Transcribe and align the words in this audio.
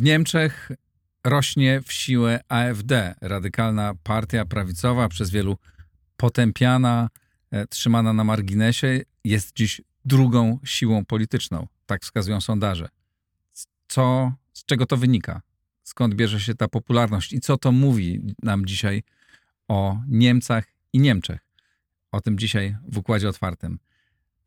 W 0.00 0.02
Niemczech 0.02 0.70
rośnie 1.24 1.80
w 1.80 1.92
siłę 1.92 2.40
AfD, 2.48 3.14
radykalna 3.20 3.94
partia 4.02 4.44
prawicowa, 4.44 5.08
przez 5.08 5.30
wielu 5.30 5.56
potępiana, 6.16 7.08
e, 7.50 7.66
trzymana 7.66 8.12
na 8.12 8.24
marginesie, 8.24 9.00
jest 9.24 9.56
dziś 9.56 9.80
drugą 10.04 10.58
siłą 10.64 11.04
polityczną. 11.04 11.66
Tak 11.86 12.02
wskazują 12.02 12.40
sondaże. 12.40 12.88
Co, 13.88 14.32
z 14.52 14.64
czego 14.64 14.86
to 14.86 14.96
wynika? 14.96 15.42
Skąd 15.82 16.14
bierze 16.14 16.40
się 16.40 16.54
ta 16.54 16.68
popularność 16.68 17.32
i 17.32 17.40
co 17.40 17.56
to 17.56 17.72
mówi 17.72 18.34
nam 18.42 18.66
dzisiaj 18.66 19.02
o 19.68 20.00
Niemcach 20.08 20.64
i 20.92 21.00
Niemczech? 21.00 21.40
O 22.12 22.20
tym 22.20 22.38
dzisiaj 22.38 22.76
w 22.88 22.98
Układzie 22.98 23.28
Otwartym. 23.28 23.78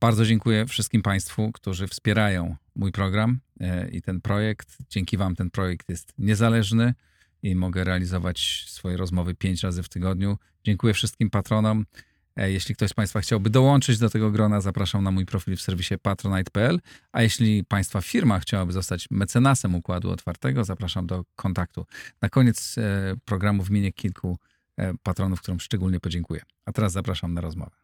Bardzo 0.04 0.26
dziękuję 0.26 0.66
wszystkim 0.66 1.02
Państwu, 1.02 1.52
którzy 1.52 1.88
wspierają 1.88 2.56
mój 2.76 2.92
program 2.92 3.40
e, 3.60 3.90
i 3.90 4.02
ten 4.02 4.22
projekt. 4.22 4.78
Dzięki 4.90 5.18
Wam 5.18 5.36
ten 5.36 5.50
projekt 5.50 5.90
jest 5.90 6.14
niezależny 6.18 6.94
i 7.44 7.56
mogę 7.56 7.84
realizować 7.84 8.66
swoje 8.68 8.98
rozmowy 8.98 9.36
pięć 9.36 9.64
razy 9.64 9.84
w 9.84 9.90
tygodniu. 9.90 10.38
Dziękuję 10.64 10.94
wszystkim 10.94 11.30
patronom. 11.30 11.86
E, 12.36 12.52
jeśli 12.52 12.76
ktoś 12.76 12.90
z 12.90 12.94
Państwa 12.94 13.22
chciałby 13.22 13.50
dołączyć 13.50 13.98
do 13.98 14.10
tego 14.10 14.32
grona, 14.32 14.62
zapraszam 14.62 15.04
na 15.04 15.12
mój 15.12 15.26
profil 15.26 15.58
w 15.58 15.62
serwisie 15.62 15.96
patronite.pl. 16.02 16.80
A 17.12 17.22
jeśli 17.22 17.64
Państwa 17.64 18.02
firma 18.02 18.40
chciałaby 18.40 18.74
zostać 18.74 19.08
mecenasem 19.12 19.76
Układu 19.76 20.12
Otwartego, 20.12 20.64
zapraszam 20.64 21.08
do 21.08 21.26
kontaktu. 21.36 21.86
Na 22.22 22.30
koniec 22.30 22.78
e, 22.78 23.16
programu 23.26 23.64
wymienię 23.64 23.92
kilku 23.92 24.38
patronów, 25.04 25.42
którym 25.42 25.60
szczególnie 25.60 26.00
podziękuję. 26.00 26.42
A 26.66 26.72
teraz 26.72 26.92
zapraszam 26.92 27.34
na 27.34 27.42
rozmowę. 27.42 27.83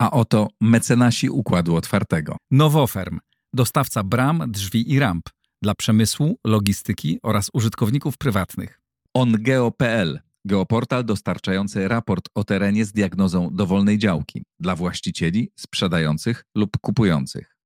A 0.00 0.10
oto 0.10 0.48
mecenasi 0.60 1.30
Układu 1.30 1.76
Otwartego. 1.76 2.36
Nowoferm, 2.50 3.18
dostawca 3.54 4.02
bram, 4.02 4.44
drzwi 4.48 4.92
i 4.92 4.98
ramp 4.98 5.28
dla 5.62 5.74
przemysłu, 5.74 6.38
logistyki 6.44 7.18
oraz 7.22 7.50
użytkowników 7.52 8.18
prywatnych. 8.18 8.80
OnGeo.pl, 9.14 10.20
geoportal 10.44 11.04
dostarczający 11.04 11.88
raport 11.88 12.28
o 12.34 12.44
terenie 12.44 12.84
z 12.84 12.92
diagnozą 12.92 13.48
dowolnej 13.52 13.98
działki 13.98 14.44
dla 14.60 14.76
właścicieli, 14.76 15.52
sprzedających 15.56 16.44
lub 16.54 16.70
kupujących. 16.80 17.56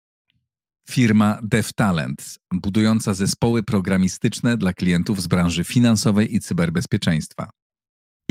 Firma 0.90 1.38
DevTalent, 1.42 2.38
budująca 2.52 3.14
zespoły 3.14 3.62
programistyczne 3.62 4.56
dla 4.56 4.72
klientów 4.72 5.22
z 5.22 5.26
branży 5.26 5.64
finansowej 5.64 6.34
i 6.34 6.40
cyberbezpieczeństwa. 6.40 7.50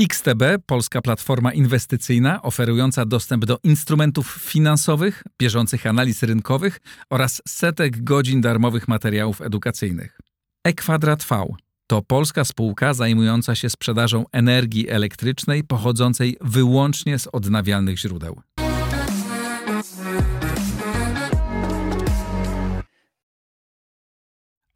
XTB, 0.00 0.42
polska 0.66 1.02
platforma 1.02 1.52
inwestycyjna 1.52 2.42
oferująca 2.42 3.04
dostęp 3.04 3.44
do 3.44 3.58
instrumentów 3.62 4.38
finansowych, 4.40 5.22
bieżących 5.38 5.86
analiz 5.86 6.22
rynkowych 6.22 6.80
oraz 7.10 7.42
setek 7.48 8.04
godzin 8.04 8.40
darmowych 8.40 8.88
materiałów 8.88 9.40
edukacyjnych. 9.40 10.18
E-Kwadrat 10.64 11.24
V 11.24 11.46
to 11.86 12.02
polska 12.02 12.44
spółka 12.44 12.94
zajmująca 12.94 13.54
się 13.54 13.70
sprzedażą 13.70 14.24
energii 14.32 14.90
elektrycznej 14.90 15.64
pochodzącej 15.64 16.36
wyłącznie 16.40 17.18
z 17.18 17.26
odnawialnych 17.26 17.98
źródeł. 17.98 18.40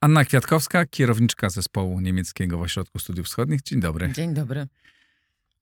Anna 0.01 0.25
Kwiatkowska, 0.25 0.87
kierowniczka 0.87 1.51
zespołu 1.51 2.01
niemieckiego 2.01 2.59
w 2.59 2.63
Ośrodku 2.63 2.99
Studiów 2.99 3.27
Wschodnich. 3.27 3.63
Dzień 3.63 3.81
dobry. 3.81 4.13
Dzień 4.13 4.35
dobry. 4.35 4.67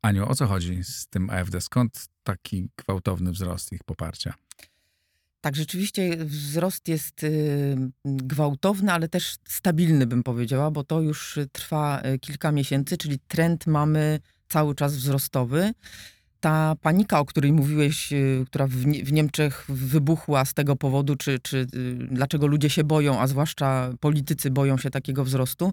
Aniu, 0.06 0.28
o 0.28 0.34
co 0.34 0.46
chodzi 0.46 0.84
z 0.84 1.06
tym 1.06 1.30
AfD? 1.30 1.60
Skąd 1.60 2.06
taki 2.22 2.68
gwałtowny 2.76 3.32
wzrost 3.32 3.72
ich 3.72 3.84
poparcia? 3.84 4.34
Tak, 5.40 5.56
rzeczywiście 5.56 6.16
wzrost 6.16 6.88
jest 6.88 7.24
y, 7.24 7.76
gwałtowny, 8.04 8.92
ale 8.92 9.08
też 9.08 9.36
stabilny, 9.48 10.06
bym 10.06 10.22
powiedziała, 10.22 10.70
bo 10.70 10.84
to 10.84 11.00
już 11.00 11.38
trwa 11.52 12.02
y, 12.02 12.18
kilka 12.18 12.52
miesięcy, 12.52 12.96
czyli 12.96 13.18
trend 13.18 13.66
mamy 13.66 14.20
cały 14.48 14.74
czas 14.74 14.96
wzrostowy 14.96 15.72
ta 16.40 16.74
panika, 16.82 17.20
o 17.20 17.24
której 17.24 17.52
mówiłeś, 17.52 18.12
y, 18.12 18.44
która 18.46 18.66
w, 18.66 19.12
Niemczech 19.12 19.64
wybuchła 19.68 20.44
z 20.44 20.54
tego 20.54 20.76
powodu, 20.76 21.16
czy, 21.16 21.38
czy 21.38 21.66
dlaczego 21.98 22.46
ludzie 22.46 22.70
się 22.70 22.84
boją, 22.84 23.20
a 23.20 23.26
zwłaszcza 23.26 23.90
politycy 24.00 24.50
boją 24.50 24.78
się 24.78 24.90
takiego 24.90 25.24
wzrostu, 25.24 25.72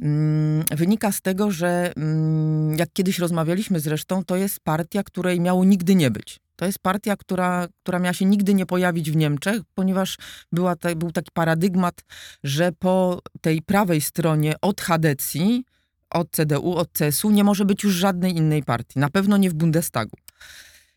mm, 0.00 0.64
wynika 0.76 1.12
z 1.12 1.20
tego, 1.20 1.50
że 1.50 1.92
mm, 1.96 2.76
jak 2.76 2.92
kiedyś 2.92 3.18
rozmawialiśmy 3.18 3.80
zresztą, 3.80 4.24
to 4.24 4.36
jest 4.36 4.60
partia, 4.60 5.02
której 5.02 5.40
miało 5.40 5.64
nigdy 5.64 5.94
nie 5.94 6.10
być. 6.10 6.40
To 6.56 6.66
jest 6.66 6.78
partia, 6.78 7.16
która, 7.16 7.68
która 7.82 7.98
miała 7.98 8.12
się 8.12 8.24
nigdy 8.24 8.54
nie 8.54 8.66
pojawić 8.66 9.10
w 9.10 9.16
Niemczech, 9.16 9.62
ponieważ 9.74 10.16
była 10.52 10.76
ta, 10.76 10.94
był 10.94 11.12
taki 11.12 11.30
paradygmat, 11.32 12.04
że 12.44 12.72
po 12.78 13.20
tej 13.40 13.62
prawej 13.62 14.00
stronie 14.00 14.54
od 14.60 14.80
Hadecji 14.80 15.64
od 16.12 16.30
CDU, 16.30 16.74
od 16.76 16.92
CSU 16.92 17.30
nie 17.30 17.44
może 17.44 17.64
być 17.64 17.84
już 17.84 17.94
żadnej 17.94 18.36
innej 18.36 18.62
partii. 18.62 18.98
Na 18.98 19.10
pewno 19.10 19.36
nie 19.36 19.50
w 19.50 19.54
Bundestagu. 19.54 20.16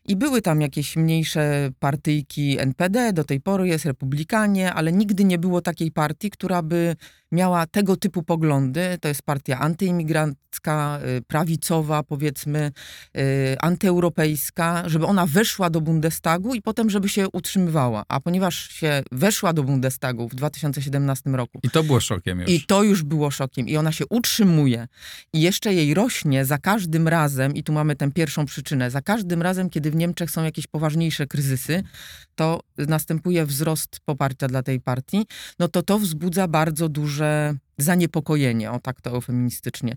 I 0.08 0.16
były 0.16 0.42
tam 0.42 0.60
jakieś 0.60 0.96
mniejsze 0.96 1.70
partyjki 1.78 2.58
NPD, 2.58 3.12
do 3.12 3.24
tej 3.24 3.40
pory 3.40 3.68
jest 3.68 3.84
Republikanie, 3.84 4.72
ale 4.72 4.92
nigdy 4.92 5.24
nie 5.24 5.38
było 5.38 5.60
takiej 5.60 5.92
partii, 5.92 6.30
która 6.30 6.62
by 6.62 6.96
miała 7.32 7.66
tego 7.66 7.96
typu 7.96 8.22
poglądy. 8.22 8.98
To 9.00 9.08
jest 9.08 9.22
partia 9.22 9.58
antyimigrancka, 9.58 11.00
y, 11.18 11.22
prawicowa, 11.22 12.02
powiedzmy, 12.02 12.72
y, 13.16 13.56
antyeuropejska, 13.60 14.88
żeby 14.88 15.06
ona 15.06 15.26
weszła 15.26 15.70
do 15.70 15.80
Bundestagu 15.80 16.54
i 16.54 16.62
potem, 16.62 16.90
żeby 16.90 17.08
się 17.08 17.28
utrzymywała. 17.32 18.04
A 18.08 18.20
ponieważ 18.20 18.68
się 18.68 19.02
weszła 19.12 19.52
do 19.52 19.62
Bundestagu 19.62 20.28
w 20.28 20.34
2017 20.34 21.30
roku. 21.30 21.60
I 21.62 21.70
to 21.70 21.82
było 21.82 22.00
szokiem 22.00 22.40
już. 22.40 22.50
I 22.50 22.66
to 22.66 22.82
już 22.82 23.02
było 23.02 23.30
szokiem. 23.30 23.68
I 23.68 23.76
ona 23.76 23.92
się 23.92 24.04
utrzymuje. 24.10 24.88
I 25.32 25.40
jeszcze 25.40 25.74
jej 25.74 25.94
rośnie 25.94 26.44
za 26.44 26.58
każdym 26.58 27.08
razem, 27.08 27.54
i 27.54 27.62
tu 27.62 27.72
mamy 27.72 27.96
tę 27.96 28.12
pierwszą 28.12 28.46
przyczynę, 28.46 28.90
za 28.90 29.02
każdym 29.02 29.42
razem, 29.42 29.70
kiedy 29.70 29.90
w 29.90 29.96
Niemczech 29.96 30.30
są 30.30 30.44
jakieś 30.44 30.66
poważniejsze 30.66 31.26
kryzysy, 31.26 31.82
to 32.34 32.60
następuje 32.78 33.46
wzrost 33.46 34.00
poparcia 34.04 34.48
dla 34.48 34.62
tej 34.62 34.80
partii, 34.80 35.26
no 35.58 35.68
to 35.68 35.82
to 35.82 35.98
wzbudza 35.98 36.48
bardzo 36.48 36.88
duże 37.16 37.54
zaniepokojenie, 37.78 38.70
o 38.70 38.80
tak 38.80 39.00
to 39.00 39.10
eufemistycznie, 39.10 39.96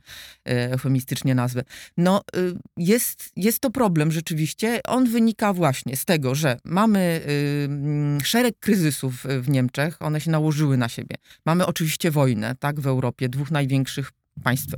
e, 0.50 0.72
eufemistycznie 0.72 1.35
nazwę. 1.35 1.63
No, 1.97 2.22
y, 2.35 2.53
jest, 2.78 3.31
jest 3.35 3.59
to 3.59 3.72
problem 3.72 4.12
rzeczywiście. 4.12 4.80
On 4.88 5.09
wynika 5.09 5.53
właśnie 5.53 5.96
z 5.96 6.06
tego, 6.06 6.35
że 6.35 6.58
mamy 6.63 7.22
y, 7.28 7.66
mm, 7.66 8.22
szereg 8.22 8.59
kryzysów 8.59 9.25
w 9.41 9.50
Niemczech, 9.50 9.97
one 10.00 10.22
się 10.22 10.31
nałożyły 10.31 10.78
na 10.78 10.90
siebie. 10.90 11.16
Mamy 11.46 11.66
oczywiście 11.66 12.12
wojnę, 12.12 12.56
tak, 12.59 12.79
w 12.79 12.88
Europie, 12.88 13.29
dwóch 13.29 13.52
największych 13.52 14.12
państw 14.44 14.74
y, 14.74 14.78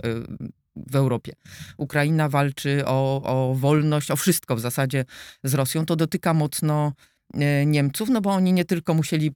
w 0.76 0.96
Europie. 0.96 1.34
Ukraina 1.78 2.30
walczy 2.30 2.84
o, 2.86 3.22
o 3.24 3.56
wolność, 3.56 4.12
o 4.12 4.16
wszystko 4.16 4.56
w 4.56 4.60
zasadzie 4.60 5.06
z 5.44 5.54
Rosją. 5.54 5.86
To 5.86 5.96
dotyka 5.96 6.34
mocno 6.34 6.94
Niemców, 7.66 8.10
no 8.10 8.22
bo 8.22 8.30
oni 8.30 8.54
nie 8.54 8.66
tylko 8.66 8.94
musieli 8.94 9.32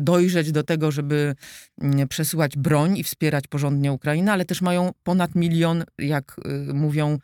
dojrzeć 0.00 0.52
do 0.52 0.62
tego, 0.62 0.90
żeby 0.90 1.34
mm, 1.80 2.08
przesyłać 2.08 2.56
broń 2.56 2.98
i 2.98 3.04
wspierać 3.04 3.46
porządnie 3.46 3.92
Ukrainę, 3.92 4.32
ale 4.32 4.44
też 4.44 4.62
mają 4.62 4.90
ponad 5.02 5.34
milion, 5.34 5.84
jak 5.98 6.36
y, 6.70 6.74
mówią, 6.74 7.18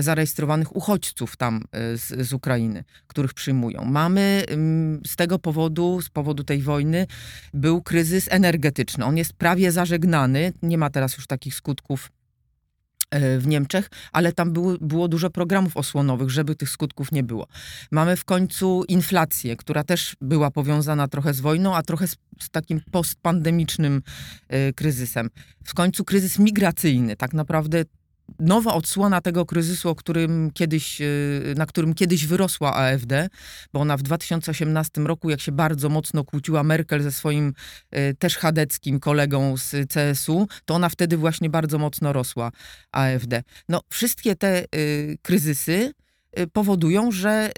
zarejestrowanych 0.00 0.76
uchodźców 0.76 1.36
tam 1.36 1.56
y, 1.56 1.98
z, 1.98 2.28
z 2.28 2.32
Ukrainy, 2.32 2.84
których 3.06 3.34
przyjmują. 3.34 3.84
Mamy 3.84 4.44
z 5.06 5.16
tego 5.16 5.38
powodu, 5.38 6.00
z 6.02 6.10
powodu 6.10 6.44
tej 6.44 6.62
wojny, 6.62 7.06
był 7.54 7.82
kryzys 7.82 8.26
energetyczny. 8.30 9.04
On 9.04 9.16
jest 9.16 9.32
prawie 9.32 9.72
zażegnany, 9.72 10.52
nie 10.62 10.78
ma 10.78 10.90
teraz 10.90 11.16
już 11.16 11.26
takich 11.26 11.54
skutków 11.54 12.10
E, 12.10 12.23
w 13.38 13.46
Niemczech, 13.46 13.90
ale 14.12 14.32
tam 14.32 14.52
było, 14.52 14.78
było 14.80 15.08
dużo 15.08 15.30
programów 15.30 15.76
osłonowych, 15.76 16.30
żeby 16.30 16.54
tych 16.54 16.68
skutków 16.68 17.12
nie 17.12 17.22
było. 17.22 17.46
Mamy 17.90 18.16
w 18.16 18.24
końcu 18.24 18.84
inflację, 18.88 19.56
która 19.56 19.84
też 19.84 20.16
była 20.20 20.50
powiązana 20.50 21.08
trochę 21.08 21.34
z 21.34 21.40
wojną, 21.40 21.76
a 21.76 21.82
trochę 21.82 22.08
z, 22.08 22.16
z 22.40 22.50
takim 22.50 22.80
postpandemicznym 22.90 24.02
y, 24.52 24.72
kryzysem. 24.72 25.30
W 25.64 25.74
końcu 25.74 26.04
kryzys 26.04 26.38
migracyjny. 26.38 27.16
Tak 27.16 27.32
naprawdę 27.32 27.84
nowa 28.38 28.74
odsłona 28.74 29.20
tego 29.20 29.46
kryzysu, 29.46 29.88
o 29.88 29.94
którym 29.94 30.50
kiedyś, 30.50 31.00
y, 31.00 31.54
na 31.56 31.66
którym 31.66 31.94
kiedyś 31.94 32.26
wyrosła 32.26 32.74
AfD, 32.74 33.28
bo 33.72 33.80
ona 33.80 33.96
w 33.96 34.02
2018 34.02 35.00
roku, 35.00 35.30
jak 35.30 35.40
się 35.40 35.52
bardzo 35.52 35.88
mocno 35.88 36.24
kłóciła 36.24 36.62
Merkel 36.62 37.02
ze 37.02 37.12
swoim 37.12 37.52
y, 37.96 38.14
też 38.18 38.36
chadeckim 38.36 39.00
kolegą 39.00 39.56
z 39.56 39.92
CSU, 39.92 40.46
to 40.64 40.74
ona 40.74 40.88
wtedy 40.88 41.16
właśnie 41.16 41.50
bardzo 41.50 41.78
mocno 41.78 42.12
rosła 42.12 42.50
AfD. 42.92 43.42
No, 43.68 43.80
wszystkie 43.88 44.36
te 44.36 44.64
y, 44.74 45.18
kryzysy 45.22 45.92
powodują, 46.52 47.12
że 47.12 47.50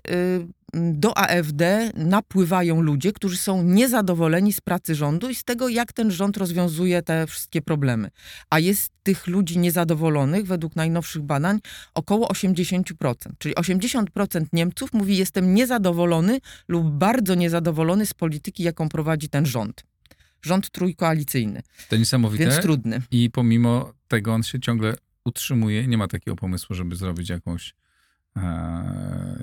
do 0.76 1.19
AfD 1.19 1.90
napływają 1.94 2.81
ludzie, 2.81 3.12
którzy 3.12 3.37
są 3.37 3.62
niezadowoleni 3.62 4.52
z 4.52 4.61
pracy 4.61 4.94
rządu 4.94 5.31
i 5.31 5.34
z 5.34 5.44
tego, 5.44 5.69
jak 5.69 5.93
ten 5.93 6.11
rząd 6.11 6.37
rozwiązuje 6.37 7.02
te 7.02 7.26
wszystkie 7.26 7.62
problemy. 7.62 8.11
A 8.50 8.58
jest 8.58 8.93
tych 9.02 9.26
ludzi 9.26 9.58
niezadowolonych, 9.58 10.46
według 10.46 10.76
najnowszych 10.76 11.23
badań, 11.23 11.58
około 11.94 12.28
80%. 12.28 13.14
Czyli 13.38 13.55
80% 13.55 14.46
Niemców 14.52 14.93
mówi, 14.93 15.17
jestem 15.17 15.55
niezadowolony 15.55 16.40
lub 16.69 16.90
bardzo 16.90 17.34
niezadowolony 17.34 18.06
z 18.06 18.14
polityki, 18.14 18.62
jaką 18.62 18.88
prowadzi 18.88 19.28
ten 19.28 19.46
rząd 19.46 19.84
rząd 20.43 20.70
trójkoalicyjny, 20.70 21.62
To 21.88 21.96
niesamowite. 21.96 22.44
więc 22.44 22.62
trudny. 22.62 23.02
I 23.11 23.31
pomimo 23.31 23.93
tego 24.08 24.34
on 24.34 24.43
się 24.43 24.61
ciągle 24.61 24.94
utrzymuje. 25.25 25.87
Nie 25.87 25.99
ma 25.99 26.08
takiego 26.08 26.37
pomysłu, 26.37 26.76
żeby 26.76 26.96
zrobić 26.96 27.28
jakąś, 27.28 27.75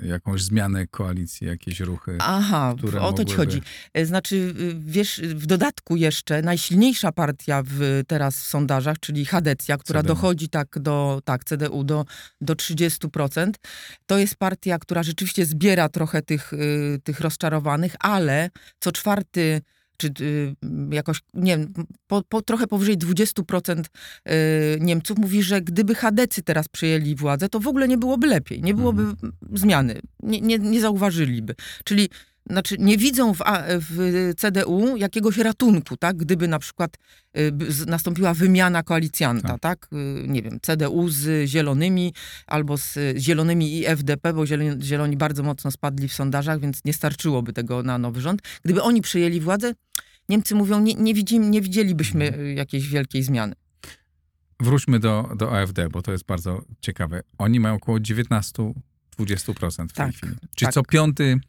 jakąś 0.02 0.42
zmianę 0.42 0.86
koalicji, 0.86 1.46
jakieś 1.46 1.80
ruchy. 1.80 2.16
Aha, 2.20 2.74
które 2.78 3.00
o 3.00 3.12
to 3.12 3.24
ci 3.24 3.30
mogłyby- 3.32 3.36
chodzi. 3.36 3.62
E, 3.94 4.06
Znaczy, 4.06 4.54
wiesz, 4.78 5.20
w 5.20 5.46
dodatku 5.46 5.96
jeszcze 5.96 6.42
najsilniejsza 6.42 7.12
partia 7.12 7.62
w, 7.66 8.02
teraz 8.06 8.36
w 8.36 8.46
sondażach, 8.46 8.98
czyli 9.00 9.24
Hadecja, 9.24 9.76
która 9.78 10.00
CDU. 10.02 10.08
dochodzi 10.14 10.48
tak 10.48 10.78
do, 10.78 11.20
tak, 11.24 11.44
CDU 11.44 11.84
do, 11.84 12.04
do 12.40 12.54
30%, 12.54 13.50
to 14.06 14.18
jest 14.18 14.36
partia, 14.36 14.78
która 14.78 15.02
rzeczywiście 15.02 15.46
zbiera 15.46 15.88
trochę 15.88 16.22
tych, 16.22 16.52
y, 16.52 17.00
tych 17.04 17.20
rozczarowanych, 17.20 17.94
ale 18.00 18.50
co 18.80 18.92
czwarty 18.92 19.60
czy 20.10 20.24
y, 20.24 20.54
jakoś, 20.90 21.20
nie 21.34 21.58
wiem, 21.58 21.72
po, 22.06 22.22
po, 22.22 22.42
trochę 22.42 22.66
powyżej 22.66 22.98
20% 22.98 23.80
y, 23.80 24.78
Niemców 24.80 25.18
mówi, 25.18 25.42
że 25.42 25.60
gdyby 25.60 25.94
Chadecy 25.94 26.42
teraz 26.42 26.68
przejęli 26.68 27.14
władzę, 27.14 27.48
to 27.48 27.60
w 27.60 27.68
ogóle 27.68 27.88
nie 27.88 27.98
byłoby 27.98 28.26
lepiej, 28.26 28.62
nie 28.62 28.74
byłoby 28.74 29.04
zmiany, 29.52 30.00
nie, 30.22 30.40
nie, 30.40 30.58
nie 30.58 30.80
zauważyliby. 30.80 31.54
Czyli 31.84 32.08
znaczy 32.50 32.76
nie 32.78 32.98
widzą 32.98 33.34
w, 33.34 33.38
w 33.68 34.32
CDU 34.36 34.96
jakiegoś 34.96 35.38
ratunku, 35.38 35.96
tak? 35.96 36.16
Gdyby 36.16 36.48
na 36.48 36.58
przykład 36.58 36.96
y, 37.38 37.52
nastąpiła 37.86 38.34
wymiana 38.34 38.82
koalicjanta, 38.82 39.48
Tak. 39.48 39.60
tak? 39.60 39.88
Y, 39.92 40.28
Nie 40.28 40.42
wiem, 40.42 40.58
CDU 40.62 41.08
z 41.08 41.48
Zielonymi 41.48 42.14
albo 42.46 42.76
z 42.78 42.98
Zielonymi 43.18 43.78
i 43.78 43.86
FDP, 43.86 44.32
bo 44.32 44.46
Zieloni, 44.82 45.16
bardzo 45.16 45.42
mocno 45.42 45.70
spadli 45.70 46.08
w 46.08 46.12
sondażach, 46.14 46.60
więc 46.60 46.84
nie 46.84 46.92
starczyłoby 46.92 47.52
tego 47.52 47.82
na 47.82 47.98
nowy 47.98 48.20
rząd. 48.20 48.42
Gdyby 48.64 48.82
oni 48.82 49.00
przejęli 49.00 49.40
władzę, 49.40 49.74
Niemcy 50.28 50.54
mówią, 50.54 50.80
nie, 50.80 50.94
nie, 50.94 51.14
widzimy, 51.14 51.46
nie 51.46 51.60
widzielibyśmy 51.60 52.26
Mhm. 52.26 52.46
y, 52.46 52.54
jakiejś 52.54 52.88
wielkiej 52.88 53.22
zmiany. 53.22 53.54
Wróćmy 54.60 54.98
do, 55.00 55.30
do 55.36 55.60
AfD, 55.60 55.88
bo 55.90 56.02
to 56.02 56.12
jest 56.12 56.24
bardzo 56.24 56.62
ciekawe. 56.80 57.20
Oni 57.38 57.60
mają 57.60 57.74
około 57.74 57.98
19-20% 57.98 58.74
w 59.88 59.92
tej 59.92 60.06
Tak, 60.06 60.14
chwili. 60.14 60.32
Czyli 60.54 60.66
tak. 60.66 60.74
co 60.74 60.82
piąty 60.82 61.40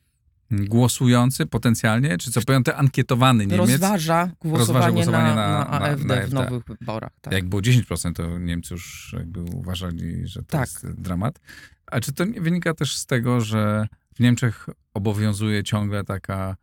głosujący 0.52 1.46
potencjalnie, 1.46 2.18
czy 2.18 2.32
co 2.32 2.42
piąty 2.42 2.76
ankietowany 2.76 3.46
Niemiec, 3.48 3.60
Rozważa 3.72 4.32
głosowanie, 4.42 4.94
głosowanie 4.94 5.28
na, 5.30 5.36
na- 5.36 5.66
na, 5.66 5.80
na- 5.80 5.86
AfD 5.86 6.06
na 6.06 6.16
w 6.16 6.18
AfD. 6.20 6.34
nowych 6.36 6.64
wyborach. 6.66 7.12
Tak. 7.22 7.34
jak 7.34 7.46
było 7.46 7.62
10%, 7.62 8.14
to 8.14 8.40
Niemcy 8.40 8.74
już 8.74 9.16
jakby 9.18 9.42
uważali, 9.42 10.28
że 10.28 10.40
to 10.40 10.46
Tak. 10.58 10.62
jest 10.62 10.92
dramat. 11.02 11.40
A 11.86 12.00
czy 12.00 12.14
to 12.14 12.26
nie 12.26 12.42
wynika 12.42 12.74
też 12.74 12.98
z 12.98 13.06
tego, 13.06 13.42
że 13.42 13.88
w 14.16 14.20
Niemczech 14.20 14.66
obowiązuje 14.94 15.64
ciągle 15.64 16.04
taka 16.04 16.56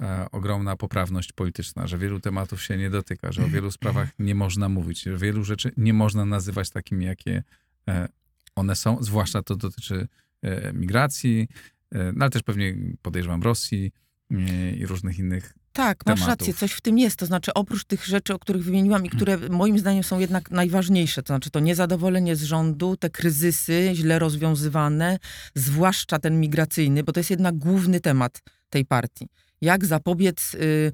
e, 0.00 0.26
ogromna 0.32 0.76
poprawność 0.76 1.32
polityczna, 1.32 1.86
że 1.86 1.98
wielu 1.98 2.20
tematów 2.20 2.62
się 2.62 2.76
nie 2.76 2.90
dotyka, 2.90 3.32
że 3.32 3.44
o 3.44 3.48
wielu 3.48 3.70
sprawach 3.80 4.08
nie 4.18 4.34
można 4.34 4.68
mówić, 4.68 5.02
że 5.02 5.16
wielu 5.16 5.44
rzeczy 5.44 5.72
nie 5.76 5.92
można 5.94 6.24
nazywać 6.24 6.70
takimi, 6.70 7.04
jakie 7.04 7.42
e, 7.88 8.08
one 8.56 8.76
są, 8.76 9.02
zwłaszcza 9.02 9.42
to 9.42 9.56
dotyczy 9.56 10.08
e, 10.42 10.72
migracji, 10.72 11.48
no 11.92 12.24
ale 12.24 12.30
też 12.30 12.42
pewnie 12.42 12.76
podejrzewam 13.02 13.42
Rosji 13.42 13.92
e, 14.30 14.70
i 14.72 14.86
różnych 14.86 15.18
innych 15.18 15.54
Tak, 15.72 16.06
masz 16.06 16.20
tematów. 16.20 16.28
rację, 16.28 16.54
coś 16.54 16.72
w 16.72 16.80
tym 16.80 16.98
jest. 16.98 17.16
To 17.16 17.26
znaczy, 17.26 17.54
oprócz 17.54 17.84
tych 17.84 18.06
rzeczy, 18.06 18.34
o 18.34 18.38
których 18.38 18.64
wymieniłam 18.64 19.06
i 19.06 19.10
które 19.10 19.38
moim 19.38 19.78
zdaniem 19.78 20.04
są 20.04 20.18
jednak 20.18 20.50
najważniejsze, 20.50 21.22
to 21.22 21.26
znaczy 21.26 21.50
to 21.50 21.60
niezadowolenie 21.60 22.36
z 22.36 22.42
rządu, 22.42 22.96
te 22.96 23.10
kryzysy 23.10 23.90
źle 23.94 24.18
rozwiązywane, 24.18 25.18
zwłaszcza 25.54 26.18
ten 26.18 26.40
migracyjny, 26.40 27.04
bo 27.04 27.12
to 27.12 27.20
jest 27.20 27.30
jednak 27.30 27.58
główny 27.58 28.00
temat 28.00 28.42
tej 28.70 28.84
partii. 28.84 29.28
Jak 29.60 29.84
zapobiec 29.84 30.54
y, 30.54 30.92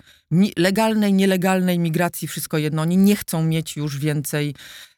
legalnej, 0.56 1.12
nielegalnej 1.12 1.78
migracji, 1.78 2.28
wszystko 2.28 2.58
jedno. 2.58 2.82
Oni 2.82 2.96
nie 2.96 3.16
chcą 3.16 3.44
mieć 3.44 3.76
już 3.76 3.98
więcej 3.98 4.54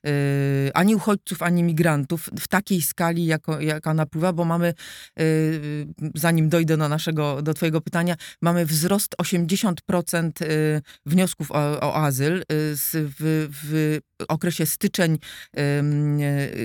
y, 0.07 0.71
ani 0.75 0.95
uchodźców, 0.95 1.43
ani 1.43 1.63
migrantów 1.63 2.31
w 2.41 2.49
takiej 2.49 2.83
skali, 2.83 3.27
jako, 3.27 3.61
jaka 3.61 3.95
napływa, 3.95 4.33
bo 4.33 4.45
mamy, 4.45 4.75
y, 5.21 5.87
zanim 6.15 6.49
dojdę 6.49 6.77
do 6.77 6.89
naszego, 6.89 7.43
do 7.43 7.55
twojego 7.55 7.81
pytania, 7.81 8.17
mamy 8.43 8.67
wzrost 8.67 9.15
80% 9.23 10.43
y, 10.43 10.83
wniosków 11.07 11.51
o, 11.51 11.81
o 11.81 11.97
azyl 11.97 12.45
z, 12.73 12.91
w, 12.93 13.49
w 13.63 13.99
okresie 14.29 14.67
styczeń, 14.67 15.19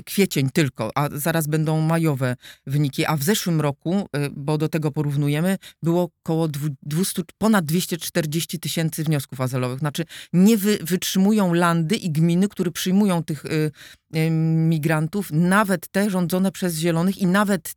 kwiecień 0.06 0.50
tylko, 0.50 0.92
a 0.96 1.10
zaraz 1.12 1.48
będą 1.48 1.82
majowe 1.82 2.36
wyniki, 2.68 3.06
a 3.06 3.18
w 3.18 3.24
zeszłym 3.24 3.62
roku, 3.62 4.08
bo 4.32 4.58
do 4.58 4.70
tego 4.70 4.92
porównujemy, 4.92 5.58
było 5.84 6.10
około 6.24 6.48
dwu- 6.48 6.76
200, 6.82 7.22
ponad 7.38 7.66
240 7.66 8.53
tysięcy 8.60 9.04
wniosków 9.04 9.42
azylowych. 9.42 9.80
Znaczy 9.80 10.06
nie 10.34 10.58
wy, 10.58 10.78
wytrzymują 10.82 11.54
landy 11.54 11.96
i 11.96 12.12
gminy, 12.12 12.48
które 12.48 12.72
przyjmują 12.72 13.24
tych 13.24 13.46
y, 13.46 13.72
y, 14.16 14.30
migrantów, 14.70 15.32
nawet 15.32 15.88
te 15.88 16.10
rządzone 16.10 16.52
przez 16.52 16.76
zielonych 16.76 17.18
i 17.18 17.28
nawet, 17.28 17.74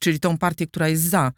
czyli 0.00 0.20
tą 0.20 0.38
partię, 0.38 0.66
która 0.66 0.88
jest 0.88 1.02
za 1.02 1.32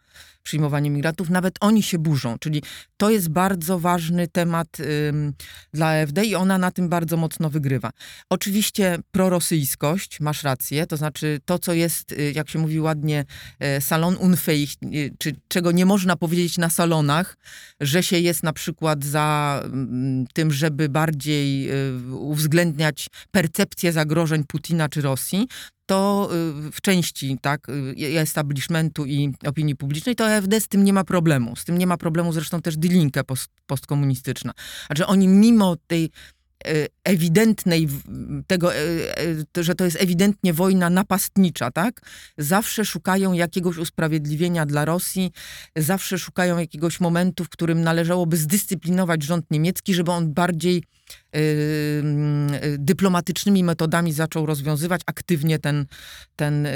przyjmowaniem 0.45 0.95
migrantów, 0.95 1.31
nawet 1.31 1.55
oni 1.61 1.83
się 1.83 1.99
burzą. 1.99 2.39
Czyli 2.39 2.63
to 2.97 3.11
jest 3.11 3.29
bardzo 3.29 3.79
ważny 3.79 4.29
temat 4.29 4.69
ym, 4.81 5.33
dla 5.73 5.87
AfD 5.87 6.25
i 6.25 6.35
ona 6.35 6.59
na 6.59 6.71
tym 6.71 6.89
bardzo 6.89 7.17
mocno 7.17 7.51
wygrywa. 7.51 7.91
Oczywiście 8.31 8.99
prorosyjskość, 9.11 10.21
masz 10.21 10.43
rację, 10.43 10.87
to 10.87 10.97
znaczy 10.97 11.41
to, 11.45 11.59
co 11.59 11.73
jest, 11.73 12.13
y, 12.13 12.33
jak 12.35 12.51
się 12.51 12.59
mówi 12.59 12.81
ładnie, 12.81 13.25
e, 13.59 13.81
salon 13.81 14.15
unfähig, 14.15 14.77
y, 14.95 15.15
czy 15.19 15.37
czego 15.49 15.73
nie 15.73 15.87
można 15.87 16.17
powiedzieć 16.17 16.59
na 16.59 16.71
salonach, 16.71 17.37
że 17.81 18.03
się 18.03 18.19
jest 18.19 18.43
na 18.43 18.53
przykład 18.53 19.05
za 19.05 19.63
tym, 20.35 20.53
żeby 20.53 20.89
bardziej 20.89 21.71
y, 21.71 22.15
uwzględniać 22.15 23.07
percepcję 23.31 23.93
zagrożeń 23.93 24.45
Putina 24.45 24.89
czy 24.89 25.01
Rosji, 25.01 25.49
to 25.87 26.31
w 26.73 26.81
części 26.81 27.39
tak, 27.41 27.69
y, 27.69 28.21
establishmentu 28.21 29.07
i 29.07 29.35
opinii 29.47 29.77
publicznej, 29.77 30.15
to 30.17 30.29
AfD 30.35 30.61
z 30.61 30.69
tym 30.69 30.85
nie 30.85 30.93
ma 30.93 31.05
problemu. 31.05 31.57
Z 31.57 31.65
tym 31.65 31.79
nie 31.79 31.87
ma 31.87 31.97
problemu 31.97 32.33
zresztą 32.33 32.63
też 32.63 32.77
Die 32.77 32.91
Linke 32.91 33.25
post, 33.25 33.49
postkomunistyczna. 33.67 34.53
Znaczy 34.87 35.07
oni 35.07 35.29
mimo 35.29 35.77
tej 35.87 36.05
e, 36.05 36.87
ewidentnej, 37.05 37.89
tego, 38.47 38.75
e, 38.75 38.79
e, 39.59 39.65
że 39.65 39.75
to 39.75 39.85
jest 39.85 39.97
ewidentnie 40.01 40.53
wojna 40.53 40.91
napastnicza, 40.91 41.71
tak? 41.71 42.01
Zawsze 42.39 42.85
szukają 42.85 43.33
jakiegoś 43.33 43.79
usprawiedliwienia 43.79 44.67
dla 44.67 44.85
Rosji, 44.85 45.33
zawsze 45.77 46.19
szukają 46.19 46.59
jakiegoś 46.59 47.01
momentu, 47.01 47.45
w 47.45 47.49
którym 47.49 47.83
należałoby 47.83 48.37
zdyscyplinować 48.37 49.23
rząd 49.23 49.51
niemiecki, 49.51 49.95
żeby 49.95 50.11
on 50.11 50.33
bardziej 50.35 50.83
dyplomatycznymi 52.79 53.65
metodami 53.65 54.13
zaczął 54.13 54.47
rozwiązywać 54.47 55.01
aktywnie 55.07 55.59
ten, 55.59 55.87
ten, 56.37 56.69